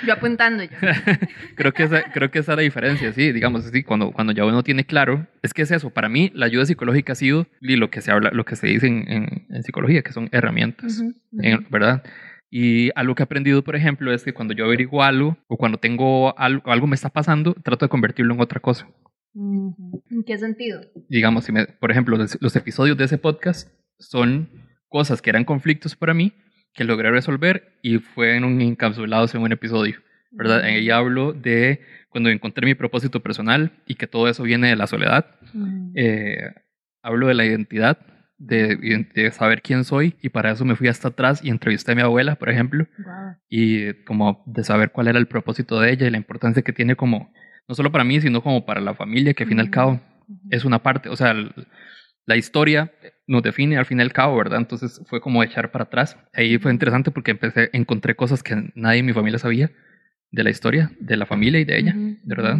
[0.06, 0.72] Yo apuntando ya.
[1.56, 4.44] creo, que esa, creo que esa es la diferencia, sí, digamos, sí, cuando, cuando ya
[4.46, 7.76] uno tiene claro, es que es eso, para mí la ayuda psicológica ha sido y
[7.76, 11.04] lo que se habla, lo que se dice en, en- en psicología, que son herramientas,
[11.70, 12.04] ¿verdad?
[12.50, 15.78] Y algo que he aprendido, por ejemplo, es que cuando yo averiguo algo o cuando
[15.78, 18.88] tengo algo, algo me está pasando, trato de convertirlo en otra cosa.
[19.34, 20.82] ¿En qué sentido?
[21.10, 24.50] digamos, si me- por ejemplo, los, los episodios de ese podcast son
[24.90, 26.34] cosas que eran conflictos para mí,
[26.74, 30.00] que logré resolver y fueron encapsulados en un episodio,
[30.32, 30.62] ¿verdad?
[30.64, 34.88] Ahí hablo de cuando encontré mi propósito personal y que todo eso viene de la
[34.88, 35.26] soledad.
[35.96, 36.54] Eh,
[37.02, 37.98] hablo de la identidad,
[38.38, 41.96] de, de saber quién soy y para eso me fui hasta atrás y entrevisté a
[41.96, 43.36] mi abuela, por ejemplo, Guau.
[43.50, 46.96] y como de saber cuál era el propósito de ella y la importancia que tiene
[46.96, 47.32] como,
[47.72, 49.72] no solo para mí, sino como para la familia, que al fin y al Ujú.
[49.74, 50.02] cabo
[50.50, 51.54] es una parte, o sea, el-
[52.26, 52.92] la historia
[53.28, 54.60] nos define al fin y al cabo, ¿verdad?
[54.60, 56.18] Entonces fue como echar para atrás.
[56.34, 59.72] Ahí fue interesante porque empecé, encontré cosas que nadie en mi familia sabía
[60.32, 61.96] de la historia, de la familia y de ella.
[62.26, 62.60] ¿verdad?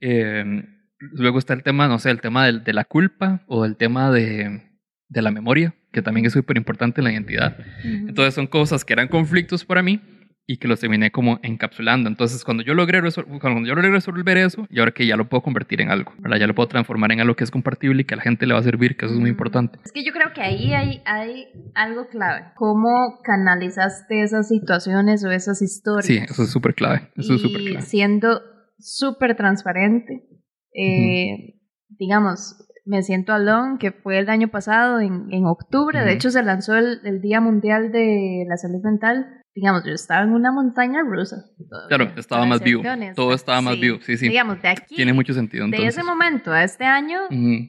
[0.00, 0.64] Eh,
[0.98, 4.10] luego está el tema, no sé, el tema del- de, la culpa o el tema
[4.10, 4.62] de,
[5.08, 7.58] de la memoria, que también es súper importante en la identidad.
[7.84, 10.00] Entonces son cosas que eran conflictos para mí
[10.46, 12.08] y que los terminé como encapsulando.
[12.08, 13.00] Entonces cuando yo logré,
[13.40, 16.38] cuando yo logré resolver eso, y ahora que ya lo puedo convertir en algo, ¿verdad?
[16.38, 18.54] Ya lo puedo transformar en algo que es compartible y que a la gente le
[18.54, 19.78] va a servir, que eso es muy importante.
[19.84, 22.46] Es que yo creo que ahí hay, hay algo clave.
[22.56, 26.06] ¿Cómo canalizaste esas situaciones o esas historias?
[26.06, 27.08] Sí, eso es súper clave.
[27.16, 27.86] Eso es súper y clave.
[27.86, 28.40] siendo
[28.78, 30.28] súper transparente.
[30.74, 31.58] Eh,
[31.98, 35.98] Digamos, me siento alone, que fue el año pasado, en, en octubre.
[36.00, 36.14] De Ujú.
[36.14, 39.41] hecho, se lanzó el, el Día Mundial de la Salud Mental.
[39.54, 41.44] Digamos, yo estaba en una montaña rusa.
[41.88, 42.80] Claro, estaba más vivo.
[42.80, 43.14] honesta.
[43.14, 43.98] Todo estaba más vivo.
[44.00, 44.28] Sí, sí.
[44.28, 45.68] Digamos, de aquí, Tiene mucho sentido.
[45.68, 47.20] de ese momento a este año,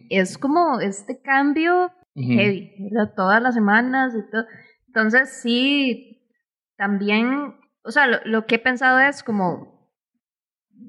[0.09, 2.33] es como este cambio ujú.
[2.33, 3.13] heavy, ¿verdad?
[3.15, 4.45] Todas las semanas y todo.
[4.87, 6.29] Entonces, sí,
[6.77, 9.89] también, o sea, lo, lo que he pensado es como,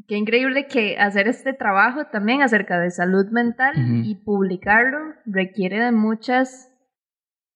[0.07, 5.92] qué increíble que hacer este trabajo también acerca de salud mental y publicarlo requiere de
[5.92, 6.70] muchas,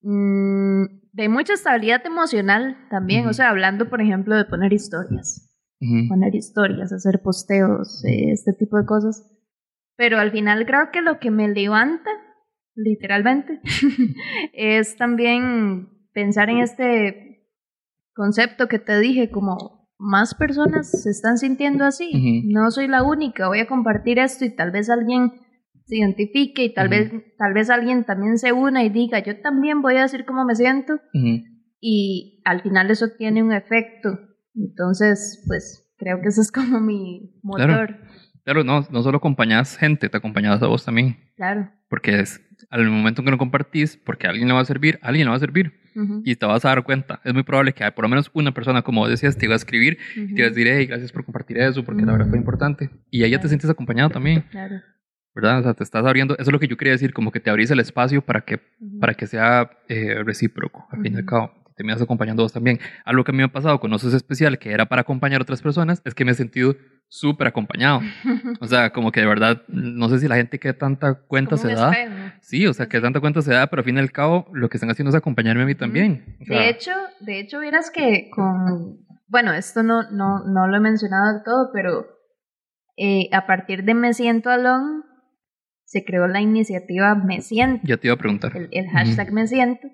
[0.03, 0.85] mm,
[1.18, 3.31] de mucha estabilidad emocional también, Ujú.
[3.31, 5.44] o sea, hablando, por ejemplo, de poner historias
[5.81, 6.09] Ujú.
[6.09, 9.31] poner historias, hacer posteos, eh, este tipo de cosas.
[9.96, 12.11] Pero al final creo que lo que me levanta,
[12.74, 13.61] literalmente,
[14.52, 17.48] es también pensar en este
[18.14, 22.11] concepto que te dije, como más personas se están sintiendo así.
[22.14, 22.52] Ujú.
[22.52, 25.33] No soy la única, voy a compartir esto y tal vez alguien
[25.88, 26.90] se identifique y tal Ujú.
[26.96, 30.44] vez tal vez alguien también se una y diga, yo también voy a decir cómo
[30.44, 31.42] me siento Ujú.
[31.81, 34.18] y al final eso tiene un efecto.
[34.55, 37.72] Entonces, pues creo que ese es como mi Claro.
[37.72, 37.96] motor.
[38.44, 41.16] Claro, no, no solo acompañas gente, te acompañas a vos también.
[41.37, 41.70] Claro.
[41.88, 45.09] Porque es al momento que lo compartís, porque a alguien le va a servir, a
[45.09, 45.72] alguien le va a servir.
[46.24, 47.20] Y te vas a dar cuenta.
[47.24, 49.57] Es muy probable que por lo menos una persona, como vos decías, te iba a
[49.57, 52.38] escribir y te iba a decir, hey, gracias por compartir eso, porque la verdad fue
[52.38, 52.88] importante.
[53.11, 53.48] Y ahí ya te Claro.
[53.48, 54.77] sientes acompañado también, Claro.
[55.35, 55.61] ¿Verdad?
[55.61, 56.35] O sea, te estás abriendo.
[56.35, 58.57] Eso es lo que yo quería decir, como que te abrís el espacio para que,
[58.81, 61.53] ujú, para que sea eh, recíproco, al fin y al cabo.
[61.77, 62.81] Te me has acompañando vos también.
[63.05, 65.45] Algo que a mí me ha pasado con Osos Especial, que era para acompañar a
[65.45, 66.75] otras personas, es que me he sentido
[67.07, 68.01] súper acompañado.
[68.61, 71.62] O sea, como que de verdad, no sé si la gente que tanta cuenta Como
[71.62, 71.93] se da.
[71.93, 72.17] espejo.
[72.41, 74.69] Sí, o sea, que tanta cuenta se da, pero al fin y al cabo lo
[74.69, 76.37] que están haciendo es acompañarme a mí también.
[76.43, 80.77] O sea, De hecho, de hecho, vieras que con, bueno, esto no, no, no lo
[80.77, 82.07] he mencionado del todo, pero
[82.97, 85.03] eh, a partir de Me Siento Alone,
[85.88, 88.55] se creó la iniciativa Me Siento, ya te iba a preguntar.
[88.55, 89.88] el, el hashtag Me Siento,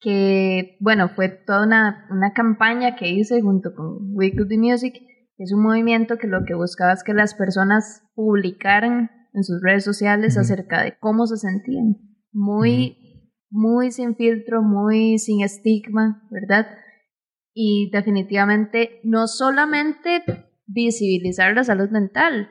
[0.00, 4.94] que, bueno, fue toda una, una campaña que hice junto con We Could Be Music.
[5.36, 9.84] Es un movimiento que lo que buscaba es que las personas publicaran en sus redes
[9.84, 11.96] sociales acerca de cómo se sentían.
[12.32, 12.96] Muy,
[13.50, 16.66] muy sin filtro, muy sin estigma, ¿verdad?
[17.52, 20.22] Y definitivamente no solamente
[20.66, 22.48] visibilizar la salud mental,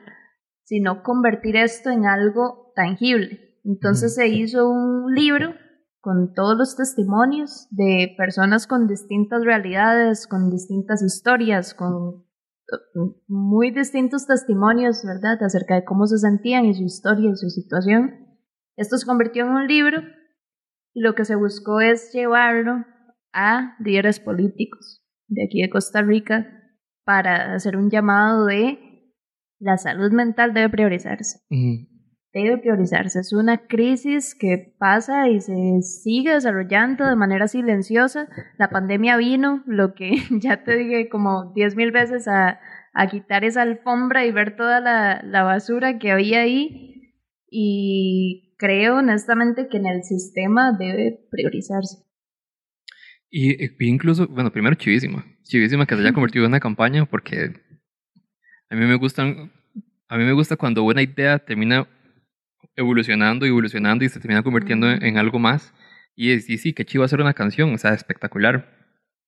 [0.64, 3.60] sino convertir esto en algo tangible.
[3.64, 5.54] Entonces se hizo un libro
[6.00, 12.26] con todos los testimonios de personas con distintas realidades, con distintas historias, con
[12.70, 17.48] eh, muy distintos testimonios, ¿verdad?, acerca de cómo se sentían y su historia y su
[17.48, 18.38] situación.
[18.76, 20.02] Esto se convirtió en un libro
[20.92, 22.84] y lo que se buscó es llevarlo
[23.32, 26.46] a líderes políticos de aquí de Costa Rica
[27.04, 28.93] para hacer un llamado de
[29.64, 31.40] la salud mental debe priorizarse
[32.34, 33.20] debe priorizarse.
[33.20, 38.28] Es una crisis que pasa y se sigue desarrollando de manera silenciosa.
[38.58, 42.58] La pandemia vino, lo que ya te dije como diez mil veces, a,
[42.92, 47.14] a quitar esa alfombra y ver toda la, la basura que había ahí.
[47.48, 52.04] Y creo honestamente que en el sistema debe priorizarse.
[53.30, 55.24] Y, y incluso, bueno, primero chivísima.
[55.44, 57.52] Chivísima que se haya convertido en una campaña porque
[58.70, 59.52] a mí me gustan,
[60.08, 61.86] a mí me gusta cuando una idea termina
[62.76, 65.72] evolucionando, evolucionando y se termina convirtiendo en, algo más.
[66.16, 68.68] Y, es- y sí, qué chivo hacer una canción, o sea, espectacular.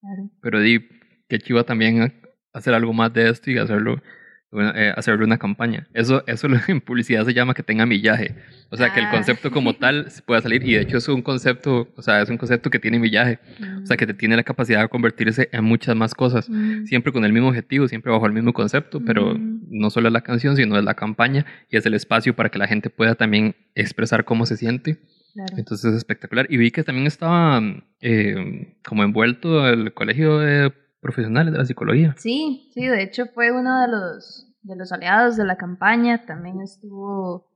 [0.01, 0.31] Claro.
[0.41, 0.89] Pero di,
[1.29, 2.23] qué chivo también
[2.53, 4.03] hacer algo más de esto y hacerlo,
[4.53, 5.87] bueno, eh, hacerlo una campaña.
[5.93, 8.35] Eso, eso en publicidad se llama que tenga millaje.
[8.71, 9.11] O sea, que el Ah.
[9.11, 10.63] concepto como tal pueda salir.
[10.67, 13.39] Y de hecho es un concepto, o sea, es un concepto que tiene millaje.
[13.83, 16.49] O sea, que te tiene la capacidad de convertirse en muchas más cosas.
[16.49, 16.85] Mm.
[16.87, 19.67] Siempre con el mismo objetivo, siempre bajo el mismo concepto, pero Mm.
[19.71, 22.59] no solo es la canción, sino es la campaña y es el espacio para que
[22.59, 24.99] la gente pueda también expresar cómo se siente.
[25.35, 25.55] Claro.
[25.59, 26.47] Entonces es espectacular.
[26.49, 27.61] Y vi que también estaba
[28.01, 32.15] eh, como envuelto el colegio de profesionales de la psicología.
[32.19, 36.61] Sí, sí, de hecho fue uno de los, de los aliados de la campaña, también
[36.61, 37.47] estuvo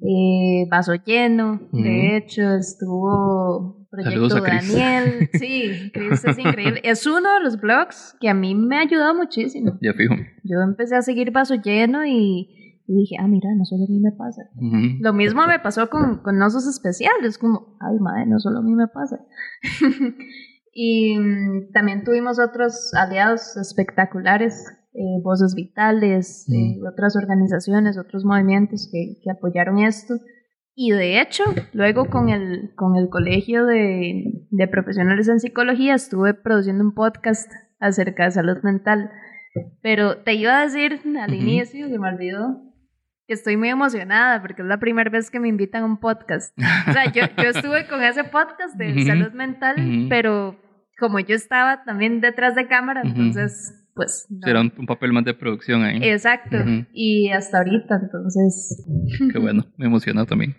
[0.00, 4.40] eh, Vaso Lleno, de hecho estuvo Proyecto.
[4.40, 8.80] Daniel, sí, Chris es increíble, es uno de los blogs que a mí me ha
[8.80, 9.78] ayudado muchísimo.
[9.82, 10.14] Ya fijo.
[10.44, 12.48] Yo empecé a seguir Vaso Lleno y,
[12.86, 14.48] Y dije, ah, mira, no solo a mí me pasa.
[15.00, 18.74] Lo mismo me pasó con, con Osos Especiales, como, ay, madre, no solo a mí
[18.74, 19.20] me pasa.
[20.72, 28.88] y mm, también tuvimos otros aliados espectaculares, eh, Voces Vitales, eh, otras organizaciones, otros movimientos
[28.90, 30.14] que, que apoyaron esto.
[30.74, 36.32] Y de hecho, luego con el, con el Colegio de, de Profesionales en Psicología estuve
[36.34, 39.10] produciendo un podcast acerca de salud mental.
[39.82, 41.42] Pero te iba a decir al Ujú.
[41.42, 42.62] inicio, se me olvidó,
[43.26, 46.56] que estoy muy emocionada porque es la primera vez que me invitan a un podcast.
[46.88, 49.02] O sea, yo, yo estuve con ese podcast de Ujú.
[49.06, 50.08] salud mental, Ujú.
[50.08, 50.56] pero
[51.02, 53.08] como yo estaba también detrás de cámara, Ujú.
[53.10, 54.28] entonces, pues...
[54.30, 54.46] no.
[54.46, 55.98] Era un, un papel más de producción ahí.
[56.00, 56.58] Exacto.
[56.58, 56.86] Ujú.
[56.92, 58.86] Y hasta ahorita, entonces...
[59.32, 60.54] Qué bueno, me emocionó también.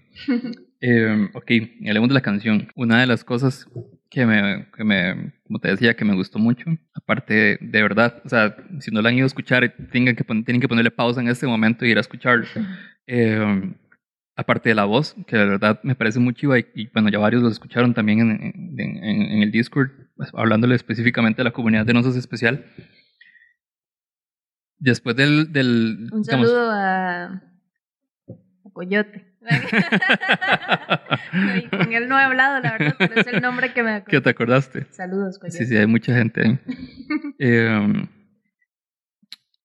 [0.81, 1.51] Eh, ok,
[1.87, 2.67] hablemos de la canción.
[2.75, 3.69] Una de las cosas
[4.09, 8.21] que me, que me, como te decía, que me gustó mucho, aparte de, de verdad,
[8.25, 11.21] o sea, si no la han ido a escuchar, tengan que, tienen que ponerle pausa
[11.21, 12.45] en este momento y ir a escucharlo.
[13.07, 13.73] Eh,
[14.35, 17.19] aparte de la voz, que de verdad me parece muy chiva y, y, bueno, ya
[17.19, 18.31] varios lo escucharon también en,
[18.79, 22.65] en, en- en el Discord, pues, hablándole específicamente de la comunidad de Nosos Especial.
[24.79, 25.51] Después del...
[25.53, 27.23] del Un digamos, saludo a...
[27.25, 27.41] a
[28.73, 29.29] Coyote.
[29.41, 29.49] No,
[31.77, 34.21] con él no he hablado, la verdad, pero es el nombre que me ¿Qué acuerdo.
[34.23, 34.87] te acordaste?
[34.91, 35.57] Saludos, Coyote.
[35.57, 36.59] Sí, sí, hay mucha gente ahí.
[37.39, 38.07] Eh,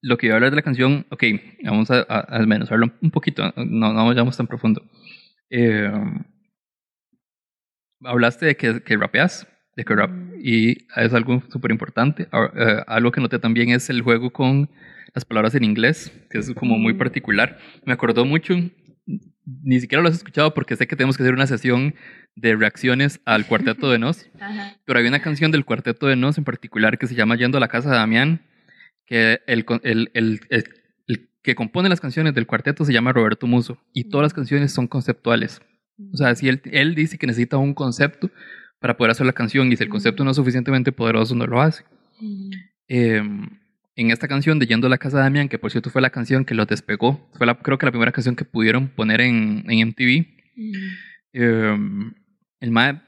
[0.01, 1.25] lo que iba a hablar de la canción, ok,
[1.65, 4.83] vamos a, a, a desmenuzarlo un poquito, no, no vayamos tan profundo.
[5.51, 5.91] Eh,
[8.05, 10.33] hablaste de que, que rapeas, de que rap, Mm.
[10.43, 12.29] y es algo súper importante.
[12.33, 14.71] Ah, eh, algo que noté también es el juego con
[15.15, 16.99] las palabras en inglés, que es como muy Mm.
[16.99, 17.59] particular.
[17.85, 18.55] Me acordó mucho,
[19.07, 21.95] ni siquiera lo has escuchado porque sé que tenemos que hacer una sesión
[22.37, 24.29] de reacciones al cuarteto de Nos.
[24.85, 27.61] Pero hay una canción del cuarteto de Nos en particular que se llama Yendo a
[27.61, 28.43] la casa de Damián,
[29.09, 30.41] que el, el, el-
[31.43, 34.87] que compone las canciones del cuarteto se llama Roberto Muso y todas las canciones son
[34.87, 35.63] conceptuales.
[36.13, 38.31] O sea, si él, él dice que necesita un concepto
[38.81, 41.63] para poder hacer la canción y si el concepto no es suficientemente poderoso no lo
[41.63, 41.85] hace.
[42.21, 42.51] Mm.
[42.89, 43.23] Eh,
[43.97, 46.11] en esta canción de Yendo a la casa de Damián, que por cierto fue la
[46.11, 49.65] canción que los despegó, fue la, creo que la primera canción que pudieron poner en,
[49.69, 50.27] en MTV.
[50.57, 50.73] Mm.
[51.33, 51.77] Eh,
[52.61, 53.01] el MAE,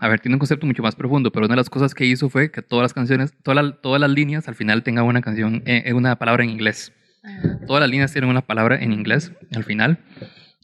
[0.00, 2.28] a ver, tiene un concepto mucho más profundo, pero una de las cosas que hizo
[2.30, 5.62] fue que todas las canciones, todas las- todas las líneas al final tengan una canción,
[5.66, 6.92] eh, una palabra en inglés.
[7.22, 7.60] Ajá.
[7.66, 9.98] Todas las líneas tienen una palabra en inglés al final.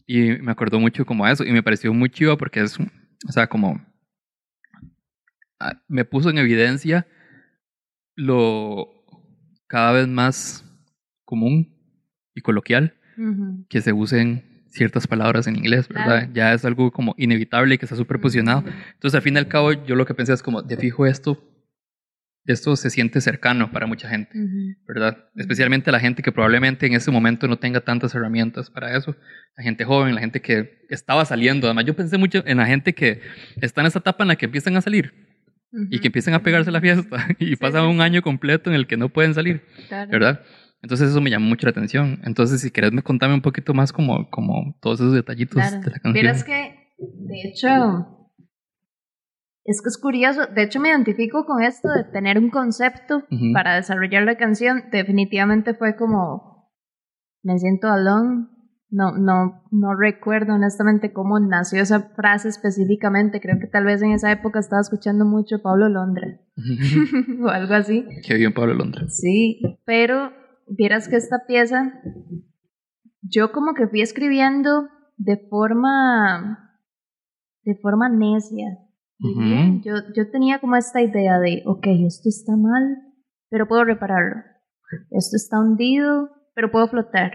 [0.07, 1.43] Y me acordó mucho como a eso.
[1.43, 3.79] Y me pareció muy chido porque es, o sea, como
[5.59, 7.05] ah, me puso en evidencia
[8.15, 8.87] lo
[9.67, 10.63] cada vez más
[11.25, 11.75] común
[12.33, 13.65] y coloquial Ujú.
[13.69, 16.05] que se usen ciertas palabras en inglés, ¿verdad?
[16.05, 16.31] Claro.
[16.33, 18.59] Ya es algo como inevitable y que está súper posicionado.
[18.59, 18.69] Ujú.
[18.93, 21.41] Entonces, al fin y al cabo, yo lo que pensé es como, de fijo esto,
[22.47, 24.31] esto se siente cercano para mucha gente.
[24.87, 25.17] ¿verdad?
[25.35, 29.15] Especialmente la gente que probablemente en ese momento no tenga tantas herramientas para eso.
[29.57, 31.67] La gente joven, la gente que estaba saliendo.
[31.67, 33.21] Además, yo pensé mucho en la gente que
[33.61, 35.13] está en esa etapa en la que empiezan a salir
[35.91, 38.01] y que empiezan a pegarse la fiesta y pasan sí, un sí.
[38.01, 39.61] año completo en el que no pueden salir.
[39.89, 40.09] Claro.
[40.09, 40.41] ¿verdad?
[40.81, 42.19] Entonces eso me llamó mucho la atención.
[42.23, 45.77] Entonces, si querés, me contame un poquito más como, como todos esos detallitos Claro.
[45.81, 46.13] de la canción.
[46.13, 47.67] Vieras que, de hecho,
[49.65, 50.41] es que es curioso.
[50.53, 53.51] De hecho, me identifico con esto de tener un concepto Ujú.
[53.53, 54.83] para desarrollar la canción.
[54.91, 56.71] Definitivamente fue como,
[57.43, 58.47] me siento alone.
[58.89, 63.41] No, no, no recuerdo honestamente cómo nació esa frase específicamente.
[63.41, 66.39] Creo que tal vez en esa época estaba escuchando mucho Pablo Londra
[67.43, 68.05] o algo así.
[68.25, 69.19] que vivió en Pablo Londres.
[69.19, 70.31] Sí, pero
[70.69, 72.01] vieras que esta pieza,
[73.21, 76.79] yo como que fui escribiendo de forma,
[77.63, 78.79] de forma necia.
[79.19, 79.69] diría.
[79.69, 79.81] Ujú.
[79.83, 82.97] yo, yo tenía como esta idea de, ok, esto está mal,
[83.49, 84.43] pero puedo repararlo.
[85.11, 87.33] Esto está hundido, pero puedo flotar.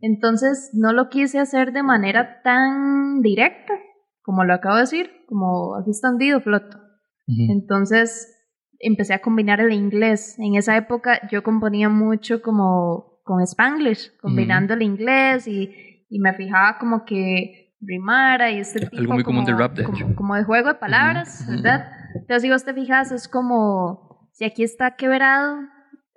[0.00, 3.74] Entonces no lo quise hacer de manera tan directa,
[4.22, 6.78] como lo acabo de decir, como aquí está hundido, floto.
[7.26, 8.33] Entonces
[8.80, 10.36] empecé a combinar el inglés.
[10.38, 15.70] En esa época yo componía mucho como con Spanglish, combinando el inglés y,
[16.08, 19.76] y me fijaba como que rimara y este tipo Algo muy común como, de rap,
[19.76, 20.14] de como, hecho.
[20.14, 21.46] como de juego de palabras.
[21.48, 21.90] ¿verdad?
[22.14, 25.60] Entonces si vos te fijas es como si aquí está quebrado,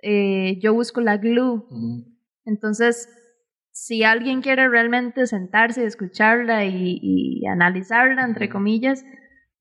[0.02, 1.64] eh, yo busco la glue.
[2.44, 3.08] Entonces,
[3.70, 9.04] si alguien quiere realmente sentarse y escucharla y, y analizarla, entre comillas,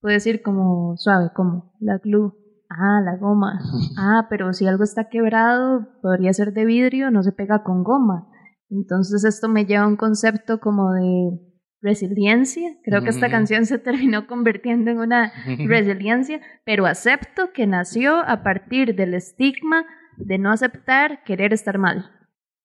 [0.02, 2.34] puede decir como suave, como la glue.
[2.70, 3.60] Ah, la goma.
[3.98, 8.28] Ah, pero si algo está quebrado, podría ser de vidrio, no se pega con goma.
[8.70, 11.40] Entonces esto me lleva a un concepto como de
[11.82, 12.72] resiliencia.
[12.84, 15.32] Creo que esta canción se terminó convirtiendo en una
[15.68, 19.86] resiliencia, pero acepto que nació a partir del estigma
[20.18, 22.12] de no aceptar querer estar mal.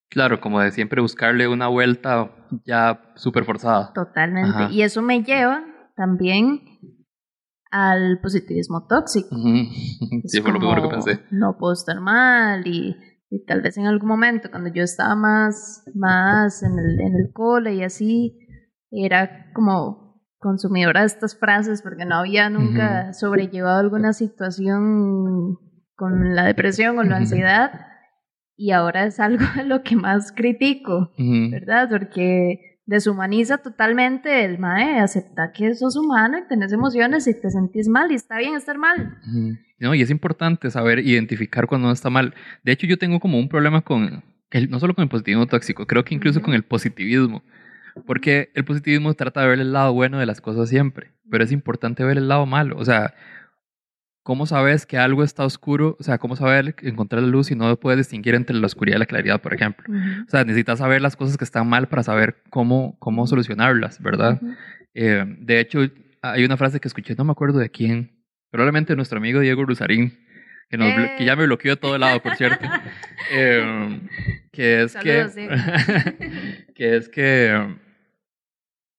[0.09, 2.31] Claro, como de siempre buscarle una vuelta
[2.65, 3.91] ya súper forzada.
[3.93, 4.49] Totalmente.
[4.49, 4.69] Ajá.
[4.71, 5.63] Y eso me lleva
[5.95, 6.72] también
[7.73, 9.35] al positivismo tóxico.
[10.25, 11.19] Sí, fue lo primero que pensé.
[11.31, 12.95] No puedo estar mal y,
[13.29, 17.33] y tal vez en algún momento cuando yo estaba más, más en, el, en el
[17.33, 18.37] cole y así,
[18.91, 25.57] era como consumidora de estas frases porque no había nunca sobrellevado alguna situación
[25.95, 27.71] con la depresión o la ansiedad
[28.55, 31.11] y ahora es algo de lo que más critico.
[31.17, 31.89] ¿verdad?
[31.89, 37.87] Porque deshumaniza totalmente el mae, acepta que sos humano y tenés emociones y te sentís
[37.87, 39.17] mal y está bien estar mal.
[39.79, 42.33] No, y es importante saber identificar cuando uno está mal.
[42.63, 45.85] De hecho, yo tengo como un problema con, el- no solo con el positivismo tóxico,
[45.87, 47.41] creo que incluso con el positivismo.
[48.07, 51.51] Porque el positivismo trata de ver el lado bueno de las cosas siempre, pero es
[51.51, 52.75] importante ver el lado malo.
[52.77, 53.13] O sea,
[54.23, 55.95] ¿cómo sabes que algo está oscuro?
[55.99, 58.99] O sea, ¿cómo saber encontrar la luz si no puedes distinguir entre la oscuridad y
[58.99, 59.85] la claridad, por ejemplo?
[60.25, 64.41] O sea, necesitas saber las cosas que están mal para saber cómo, cómo solucionarlas, ¿verdad?
[64.93, 65.79] Eh, de hecho,
[66.21, 70.17] hay una frase que escuché, no me acuerdo de quién, probablemente nuestro amigo Diego Rusarín,
[70.69, 71.15] que, nos Eh.
[71.17, 72.65] que ya me bloqueó de todo lado, por cierto.
[73.31, 74.01] Eh,
[74.51, 75.41] que es Saludos, que.
[75.41, 75.55] Diego.
[76.75, 77.77] que es que.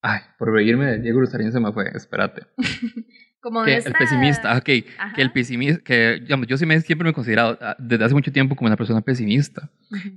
[0.03, 2.43] Ay, por reírme de Diego Rusarín se me fue, espérate.
[3.45, 4.71] Como Que el pesimista, ok.
[4.97, 5.13] Ajá.
[5.13, 8.15] Que el pesimista, que digamos, yo sí me, siempre me he considerado ah, desde hace
[8.15, 9.69] mucho tiempo como una persona pesimista.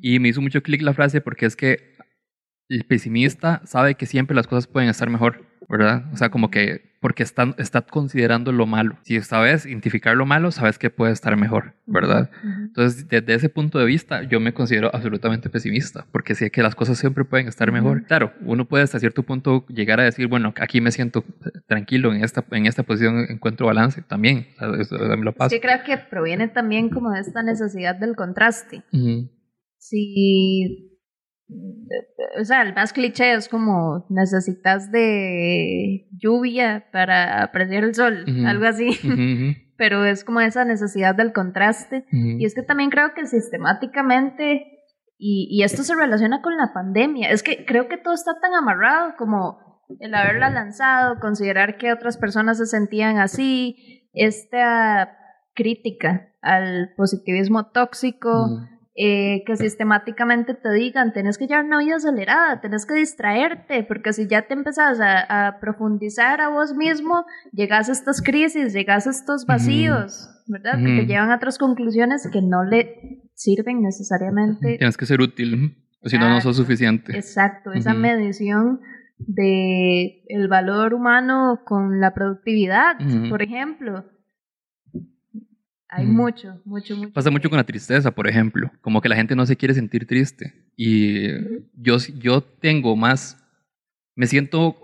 [0.01, 1.97] Y me hizo mucho clic la frase porque es que
[2.69, 6.05] el pesimista sabe que siempre las cosas pueden estar mejor, ¿verdad?
[6.13, 8.97] O sea, como que porque está, está considerando lo malo.
[9.03, 12.31] Si sabes identificar lo malo, sabes que puede estar mejor, ¿verdad?
[12.43, 16.75] Entonces, desde ese punto de vista, yo me considero absolutamente pesimista, porque sé que las
[16.75, 18.03] cosas siempre pueden estar mejor.
[18.03, 21.23] Claro, uno puede hasta cierto punto llegar a decir, bueno, aquí me siento
[21.67, 24.47] tranquilo, en esta, en esta posición encuentro balance también.
[24.55, 25.49] O sea, eso me lo paso.
[25.49, 28.83] que creo que proviene también como de esta necesidad del contraste.
[28.91, 29.29] Ujú.
[29.77, 30.86] Si,
[32.39, 38.65] o sea, el más cliché es como necesitas de lluvia para apreciar el sol, algo
[38.65, 38.89] así,
[39.77, 42.05] pero es como esa necesidad del contraste.
[42.11, 44.65] Y es que también creo que sistemáticamente,
[45.17, 48.53] y, y esto se relaciona con la pandemia, es que creo que todo está tan
[48.53, 49.59] amarrado como
[49.99, 55.17] el haberla lanzado, considerar que otras personas se sentían así, esta
[55.53, 58.47] crítica al positivismo tóxico.
[58.99, 64.11] Eh, que sistemáticamente te digan, tenés que llevar una vida acelerada, tenés que distraerte, porque
[64.11, 69.05] si ya te empezás a, a profundizar a vos mismo, llegas a estas crisis, llegas
[69.05, 70.79] a estos vacíos, ¿verdad?
[70.79, 74.77] Que te llevan a otras conclusiones que no le sirven necesariamente.
[74.79, 77.15] Tienes que ser útil, o si no, no sos suficiente.
[77.15, 78.79] Exacto, esa medición
[79.19, 82.95] de el valor humano con la productividad,
[83.29, 84.05] por ejemplo.
[85.97, 86.13] Hay Ujú.
[86.13, 87.11] mucho, mucho, mucho.
[87.11, 90.05] Pasa mucho con la tristeza, por ejemplo, como que la gente no se quiere sentir
[90.05, 90.53] triste.
[90.75, 91.27] Y
[91.73, 93.43] yo, yo tengo más,
[94.15, 94.75] me siento,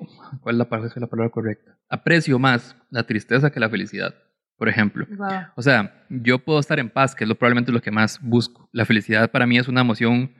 [0.41, 1.77] ¿cuál es la palabra, es la palabra correcta?
[1.87, 4.15] Aprecio más la tristeza que la felicidad,
[4.57, 5.05] por ejemplo.
[5.15, 5.27] Wow.
[5.55, 8.67] O sea, yo puedo estar en paz, que es lo, probablemente lo que más busco.
[8.71, 10.31] La felicidad para mí es una emoción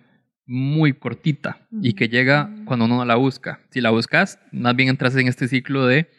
[0.48, 3.60] muy cortita y que llega cuando uno no la busca.
[3.70, 6.10] Si la buscas, más bien entras en este ciclo de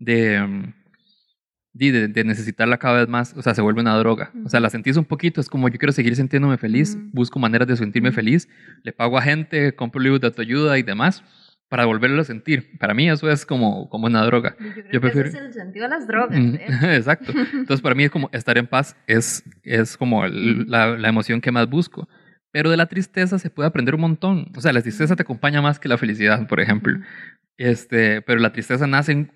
[0.00, 0.74] de, mm,
[1.78, 4.32] de, de necesitarla cada vez más, o sea, se vuelve una droga.
[4.44, 7.68] O sea, la sentís un poquito, es como yo quiero seguir sintiéndome feliz, busco maneras
[7.68, 8.48] de sentirme feliz,
[8.82, 11.22] le pago a gente, compro libros de autoayuda y demás
[11.68, 12.78] para volverlo a sentir.
[12.78, 14.56] Para mí eso es como, como una droga.
[14.58, 16.38] Yo creo Yo que prefiero- ese es el sentido de las drogas.
[16.38, 16.86] Hecho.
[16.86, 17.32] Exacto.
[17.52, 21.40] Entonces, para mí es como estar en paz es, es como el- la, la emoción
[21.42, 22.08] que más busco.
[22.50, 24.50] Pero de la tristeza se puede aprender un montón.
[24.56, 26.98] O sea, la tristeza te acompaña más que la felicidad, por ejemplo.
[27.58, 29.32] Este, pero la tristeza nacen,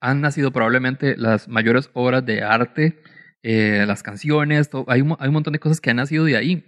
[0.00, 3.02] han nacido probablemente las mayores obras de arte,
[3.42, 6.36] eh, las canciones, todo- hay, un, hay un montón de cosas que han nacido de
[6.36, 6.64] ahí.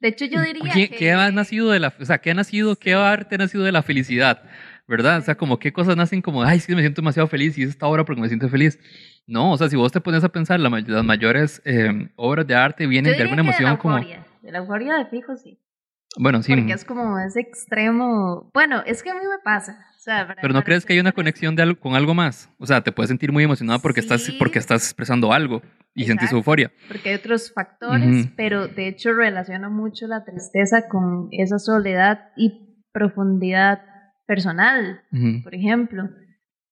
[0.00, 0.96] De hecho, yo diría ¿Qué, que...
[0.96, 3.72] qué ha nacido de la, o sea, qué ha nacido, qué arte ha nacido de
[3.72, 4.42] la felicidad?
[4.86, 5.18] ¿Verdad?
[5.18, 7.70] O sea, como qué cosas nacen como, ay, sí, me siento demasiado feliz y es
[7.70, 8.78] esta obra porque me siento feliz.
[9.26, 12.54] No, o sea, si vos te pones a pensar, la las mayores eh, obras de
[12.54, 14.26] arte yo vienen de diría alguna que emoción de la como, euforia.
[14.42, 15.58] De la euforia de fijo, sí.
[16.18, 18.50] Bueno, sí, Porque es como ese extremo...
[18.54, 19.86] Bueno, es que a mí me pasa.
[19.96, 22.14] O sea, para- pero ¿no para crees que hay una conexión de algo, con algo
[22.14, 22.50] más?
[22.58, 25.62] O sea, te puedes sentir muy emocionado porque, estás, porque estás expresando algo
[25.94, 26.36] y sentís Exacto.
[26.36, 26.72] euforia.
[26.88, 32.82] Porque hay otros factores, pero de hecho relaciono mucho la tristeza con esa soledad y
[32.92, 33.80] profundidad
[34.26, 35.02] personal,
[35.42, 36.08] por ejemplo.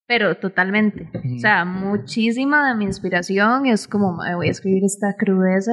[0.06, 1.08] Pero totalmente.
[1.36, 5.72] O sea, muchísima de mi inspiración es como, "Mae, voy a escribir esta crudeza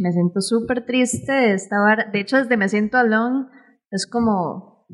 [0.00, 2.10] me siento súper triste de esta vara.
[2.12, 3.46] De hecho, desde Me Siento Alone
[3.90, 4.86] es como,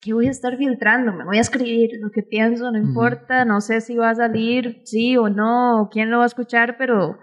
[0.00, 1.12] ¿qué voy a estar filtrando?
[1.12, 4.82] Me voy a escribir lo que pienso, no importa, no sé si va a salir,
[4.84, 7.18] sí o no, o quién lo va a escuchar, pero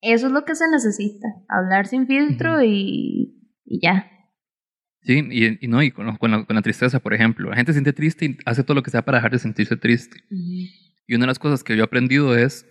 [0.00, 4.11] eso es lo que se necesita, hablar sin filtro y, y ya.
[5.04, 7.50] Sí, y, y no, y con, con la, con la tristeza, por ejemplo.
[7.50, 9.76] La gente se siente triste y hace todo lo que sea para dejar de sentirse
[9.76, 10.22] triste.
[10.30, 12.66] Y una de las cosas que yo he aprendido es,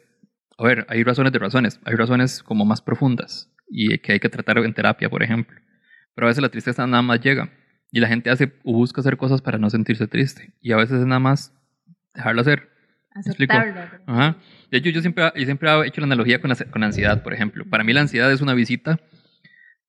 [0.58, 4.30] a ver, hay razones de razones, hay razones como más profundas y que hay que
[4.30, 5.60] tratar en terapia, por ejemplo.
[6.16, 7.52] Pero a veces la tristeza nada más llega
[7.92, 11.02] y la gente hace o busca hacer cosas para no sentirse triste y a veces
[11.02, 11.54] es nada más
[12.14, 12.70] dejarlo hacer.
[13.14, 13.82] Aceptarlo.
[14.08, 14.38] Ajá.
[14.72, 17.24] De hecho, yo siempre, yo siempre he hecho la analogía con la, con la ansiedad,
[17.24, 17.66] por ejemplo.
[17.70, 19.02] Para mí la ansiedad es una visita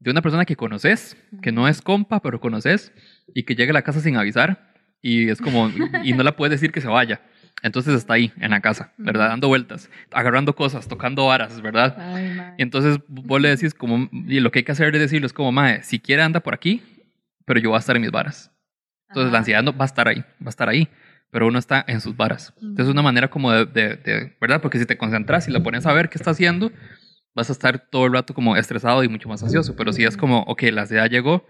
[0.03, 2.93] de una persona que conoces, que no es compa, pero conoces,
[3.35, 5.71] y que llega a la casa sin avisar, y es como,
[6.05, 7.21] y no la puedes decir que se vaya.
[7.63, 9.29] Entonces está ahí, en la casa, ¿verdad?
[9.29, 11.95] Dando vueltas, agarrando cosas, tocando varas, ¿verdad?
[11.99, 12.37] Ay.
[12.59, 15.33] Y entonces vos le decís como, y lo que hay que hacer es decirlo, es
[15.33, 16.83] como, mae, si quiere anda por aquí,
[17.45, 18.51] pero yo voy a estar en mis varas.
[19.09, 19.39] Entonces la Ajá.
[19.39, 20.89] ansiedad no va a estar ahí, va a estar ahí,
[21.31, 22.53] pero uno está en sus varas.
[22.61, 24.61] Entonces es una manera como de, de- de- ¿verdad?
[24.61, 26.73] Porque si te concentras y la pones a ver qué está haciendo,
[27.35, 29.75] vas a estar todo el rato como estresado y mucho más ansioso.
[29.77, 31.45] Pero si es como, ok, la ansiedad llegó,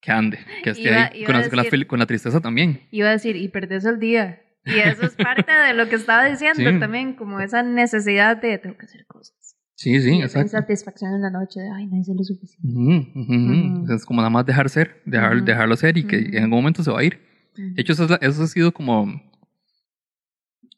[0.00, 1.18] que ande, que esté Iba- ahí.
[1.20, 2.80] iba Con, la, con la decir- con la tristeza también.
[2.90, 4.40] Iba a decir, y perdés el día.
[4.66, 6.78] Y eso es parte de lo que estaba diciendo Sí.
[6.78, 9.34] también, como esa necesidad de tengo que hacer cosas.
[9.76, 10.46] Sí, sí, y esa exacto.
[10.46, 12.66] insatisfacción en la noche de, ay, no hice lo suficiente.
[12.66, 13.82] Ujú, ujú, ujú.
[13.82, 13.92] Ujú.
[13.92, 16.90] Es como nada más dejar ser, dejar, dejarlo ser y que en algún momento se
[16.90, 17.20] va a ir.
[17.56, 19.20] De hecho, eso, es la- eso ha sido como,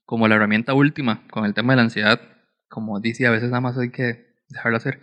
[0.04, 2.20] como la herramienta última con el tema de la ansiedad.
[2.68, 5.00] Como dice, a veces nada más hay que dejarlo hacer.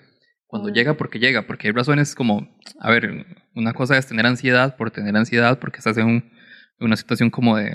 [0.47, 4.75] Cuando llega, porque llega, porque hay razones como, a ver, una cosa es tener ansiedad
[4.77, 6.31] por tener ansiedad, porque estás en, un-
[6.79, 7.73] una situación como de,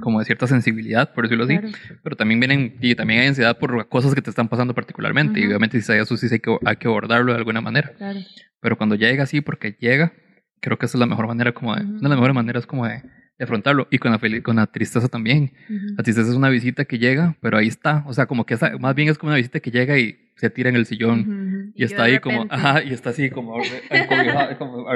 [0.00, 1.56] como de cierta sensibilidad, por decirlo así.
[1.58, 1.74] Claro.
[2.02, 5.38] Pero también vienen, y también hay ansiedad por cosas que te están pasando particularmente.
[5.40, 5.50] Y Ujú.
[5.52, 7.92] obviamente, si eso sí hay que, hay que abordarlo de alguna manera.
[7.96, 8.18] Claro.
[8.60, 10.12] Pero cuando llega así, porque llega,
[10.60, 12.86] creo que esa es la mejor manera como de, una de las mejores maneras como
[12.86, 13.02] de,
[13.38, 13.88] de afrontarlo.
[13.90, 15.52] Y con la, con la tristeza también.
[15.96, 18.04] La tristeza es una visita que llega, pero ahí está.
[18.06, 20.50] O sea, como que esa, más bien es como una visita que llega y se
[20.50, 21.72] tira en el sillón.
[21.74, 23.60] Y está ahí como, ajá, y está así como,
[23.90, 24.86] encobijado, como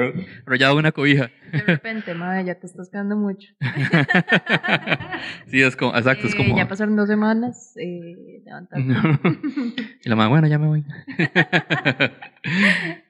[0.45, 1.29] arrollado una cobija.
[1.51, 3.47] De repente, madre, ya te estás quedando mucho.
[5.47, 6.57] Sí, es como, exacto, es Eh, como.
[6.57, 7.73] Ya pasaron dos semanas.
[7.77, 8.43] Eh,
[10.03, 10.83] y la más bueno, ya me voy.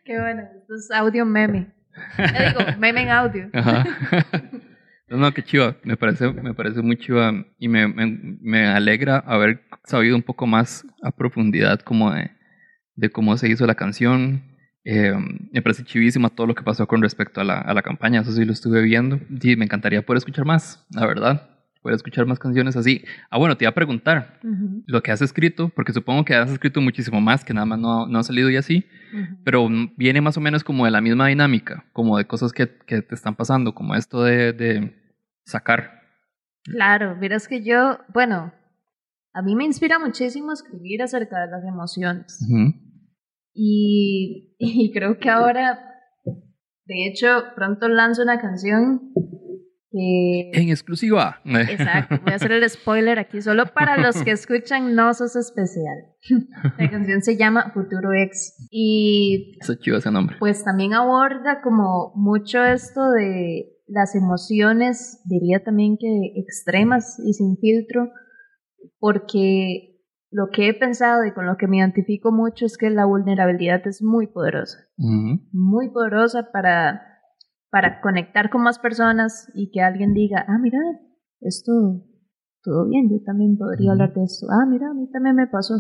[0.05, 0.43] Qué bueno.
[0.55, 1.67] Esto es audio meme.
[2.17, 3.49] Eh, digo, meme en audio.
[3.53, 3.83] Ajá.
[5.09, 5.77] No, no, qué chiva.
[5.83, 10.47] Me parece, me parece muy chiva y me, me, me alegra haber sabido un poco
[10.47, 12.31] más a profundidad como de,
[12.95, 14.43] de cómo se hizo la canción.
[14.83, 15.13] Eh,
[15.51, 18.21] me parece chivísima todo lo que pasó con respecto a la, a la campaña.
[18.21, 19.19] Eso sí lo estuve viendo.
[19.41, 21.56] Sí, me encantaría poder escuchar más, la verdad.
[21.87, 23.05] Poder escuchar más canciones así.
[23.29, 26.51] Ah, bueno, te iba a preguntar Ujú, lo que has escrito, porque supongo que has
[26.51, 28.85] escrito muchísimo más, que nada más no, no ha salido y así.
[29.13, 29.37] ujú.
[29.45, 32.67] Pero mm, viene más o menos como de la misma dinámica, como de cosas que,
[32.85, 35.01] que te están pasando, como esto de, de
[35.45, 36.01] sacar.
[36.65, 38.51] Claro, verás que yo, bueno,
[39.31, 42.45] a mí me inspira muchísimo escribir acerca de las emociones.
[42.49, 42.73] Ujú.
[43.53, 45.79] Y, y creo que ahora,
[46.83, 49.13] de hecho, pronto lanzo una canción
[49.97, 50.51] que...
[50.53, 51.41] En exclusiva.
[51.45, 55.97] Exacto, voy a hacer el spoiler aquí solo para los que escuchan No Sos Especial.
[56.77, 60.35] La canción se llama Futuro Ex y Está chido ese nombre.
[60.39, 67.57] pues también aborda como mucho esto de las emociones, diría también que extremas y sin
[67.57, 68.09] filtro,
[68.99, 73.05] porque lo que he pensado y con lo que me identifico mucho es que la
[73.05, 75.39] vulnerabilidad es muy poderosa, Ujú.
[75.53, 77.16] muy poderosa para,
[77.69, 80.79] para conectar con más personas y que alguien diga, ah, mira,
[81.41, 81.71] esto,
[82.63, 85.75] todo bien, yo también podría hablar de esto, ah, mira, a mí también me pasó.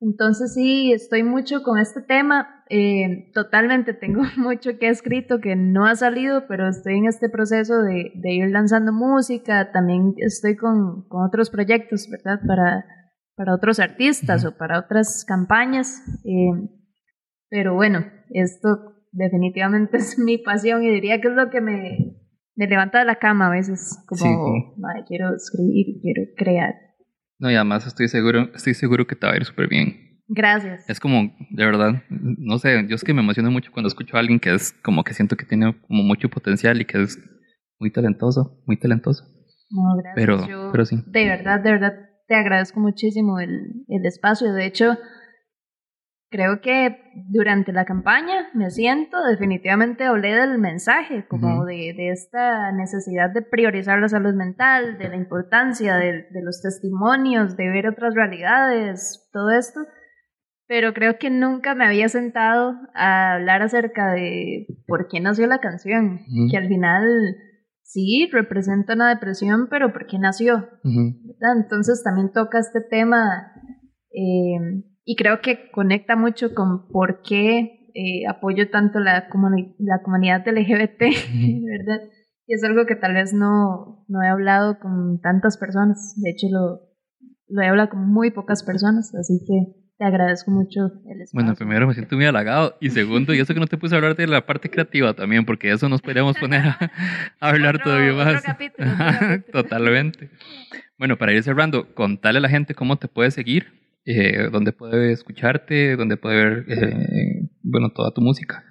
[0.00, 2.64] Entonces sí, estoy mucho con este tema.
[2.68, 7.28] eh, totalmente tengo mucho que he escrito que no ha salido, pero estoy en este
[7.30, 9.72] proceso de, de ir lanzando música.
[9.72, 12.40] También estoy con, con otros proyectos, ¿verdad?
[12.46, 12.84] Para,
[13.34, 16.02] para otros artistas o para otras campañas.
[16.24, 16.68] eh,
[17.48, 22.16] pero bueno, esto definitivamente es mi pasión y diría que es lo que me,
[22.56, 23.98] me levanta de la cama a veces.
[24.06, 24.80] Como, Sí, sí.
[24.80, 26.74] "Madre, quiero escribir, quiero crear.
[27.38, 30.20] No, y además estoy seguro, estoy seguro que te va a ir súper bien.
[30.28, 30.88] Gracias.
[30.88, 34.20] Es como, de verdad, no sé, yo es que me emociono mucho cuando escucho a
[34.20, 37.18] alguien que es como que siento que tiene como mucho potencial y que es
[37.78, 39.24] muy talentoso, muy talentoso.
[39.70, 40.14] No, gracias.
[40.14, 40.96] Pero- Yo, pero sí.
[41.06, 41.92] De verdad, de verdad,
[42.26, 44.52] te agradezco muchísimo el, el espacio.
[44.54, 44.96] De hecho,
[46.34, 46.96] creo que
[47.28, 53.42] durante la campaña me siento, definitivamente hablé del mensaje, como de, de esta necesidad de
[53.42, 59.30] priorizar la salud mental, de la importancia de, de los testimonios, de ver otras realidades,
[59.32, 59.82] todo esto.
[60.66, 65.60] Pero creo que nunca me había sentado a hablar acerca de por qué nació la
[65.60, 66.18] canción,
[66.50, 67.04] que al final
[67.82, 70.68] sí representa una depresión, pero ¿por qué nació?
[71.62, 73.52] Entonces también toca este tema
[74.10, 80.00] eh, y creo que conecta mucho con por qué eh, apoyo tanto la, comuni- la
[80.02, 81.00] comunidad LGBT,
[81.64, 82.00] ¿verdad?
[82.46, 86.14] Y es algo que tal vez no, no he hablado con tantas personas.
[86.22, 86.80] De hecho, lo,
[87.48, 91.28] lo he hablado con muy pocas personas, así que te agradezco mucho el espacio.
[91.32, 93.98] Bueno, primero me siento muy halagado y segundo, y eso que no te puse a
[93.98, 96.78] hablar de la parte creativa también, porque eso nos podríamos poner a,
[97.40, 98.42] a hablar Otro- todavía otro más.
[98.42, 99.42] capítulo, otro capítulo.
[99.52, 100.30] Totalmente.
[100.98, 105.12] Bueno, para ir cerrando, contale a la gente cómo te puede seguir, eh, dónde puede
[105.12, 108.64] escucharte, dónde puede ver, eh, bueno, toda tu música.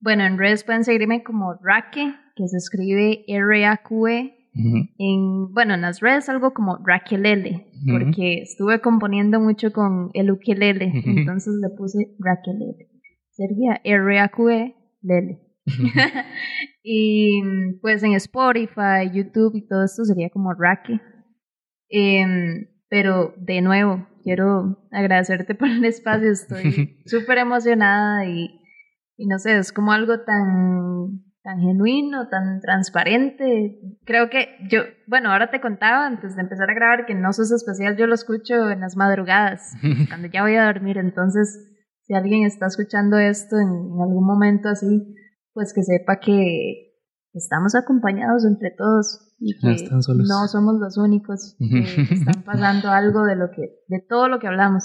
[0.00, 4.40] Bueno, en redes pueden seguirme como Raque, que se escribe R-A-Q-E.
[4.98, 10.92] En, bueno, en las redes algo como Raquelele, porque estuve componiendo mucho con el ukelele,
[11.04, 12.88] entonces le puse Raquelele.
[13.30, 15.40] Sería R-A-Q-E, Lele.
[16.82, 17.42] y
[17.80, 21.00] pues en Spotify, YouTube y todo esto sería como Raque.
[21.88, 28.60] Em, pero de nuevo, quiero agradecerte por el espacio, estoy súper emocionada y,
[29.16, 33.78] y no sé, es como algo tan, tan genuino, tan transparente.
[34.04, 37.52] Creo que yo, bueno, ahora te contaba antes de empezar a grabar que No Sos
[37.52, 39.74] Especial, yo lo escucho en las madrugadas,
[40.08, 41.70] cuando ya voy a dormir, entonces
[42.00, 45.14] si alguien está escuchando esto en, en algún momento así,
[45.52, 46.94] pues que sepa que
[47.32, 50.26] estamos acompañados entre todos y No que están solos.
[50.26, 51.80] no somos los únicos que
[52.14, 54.84] están pasando algo de lo que de todo lo que hablamos.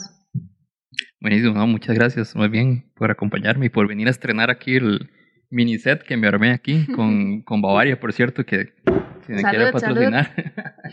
[1.21, 5.09] Buenísimo, no, muchas gracias, muy bien, por acompañarme y por venir a estrenar aquí el
[5.49, 8.73] mini set que me armé aquí con, con Bavaria, por cierto, que
[9.25, 10.29] si me quiere patrocinar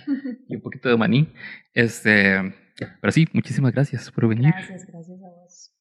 [0.48, 1.32] y un poquito de maní.
[1.74, 2.54] Este,
[3.00, 4.52] pero sí, muchísimas gracias por venir.
[4.52, 5.72] Gracias, gracias a vos.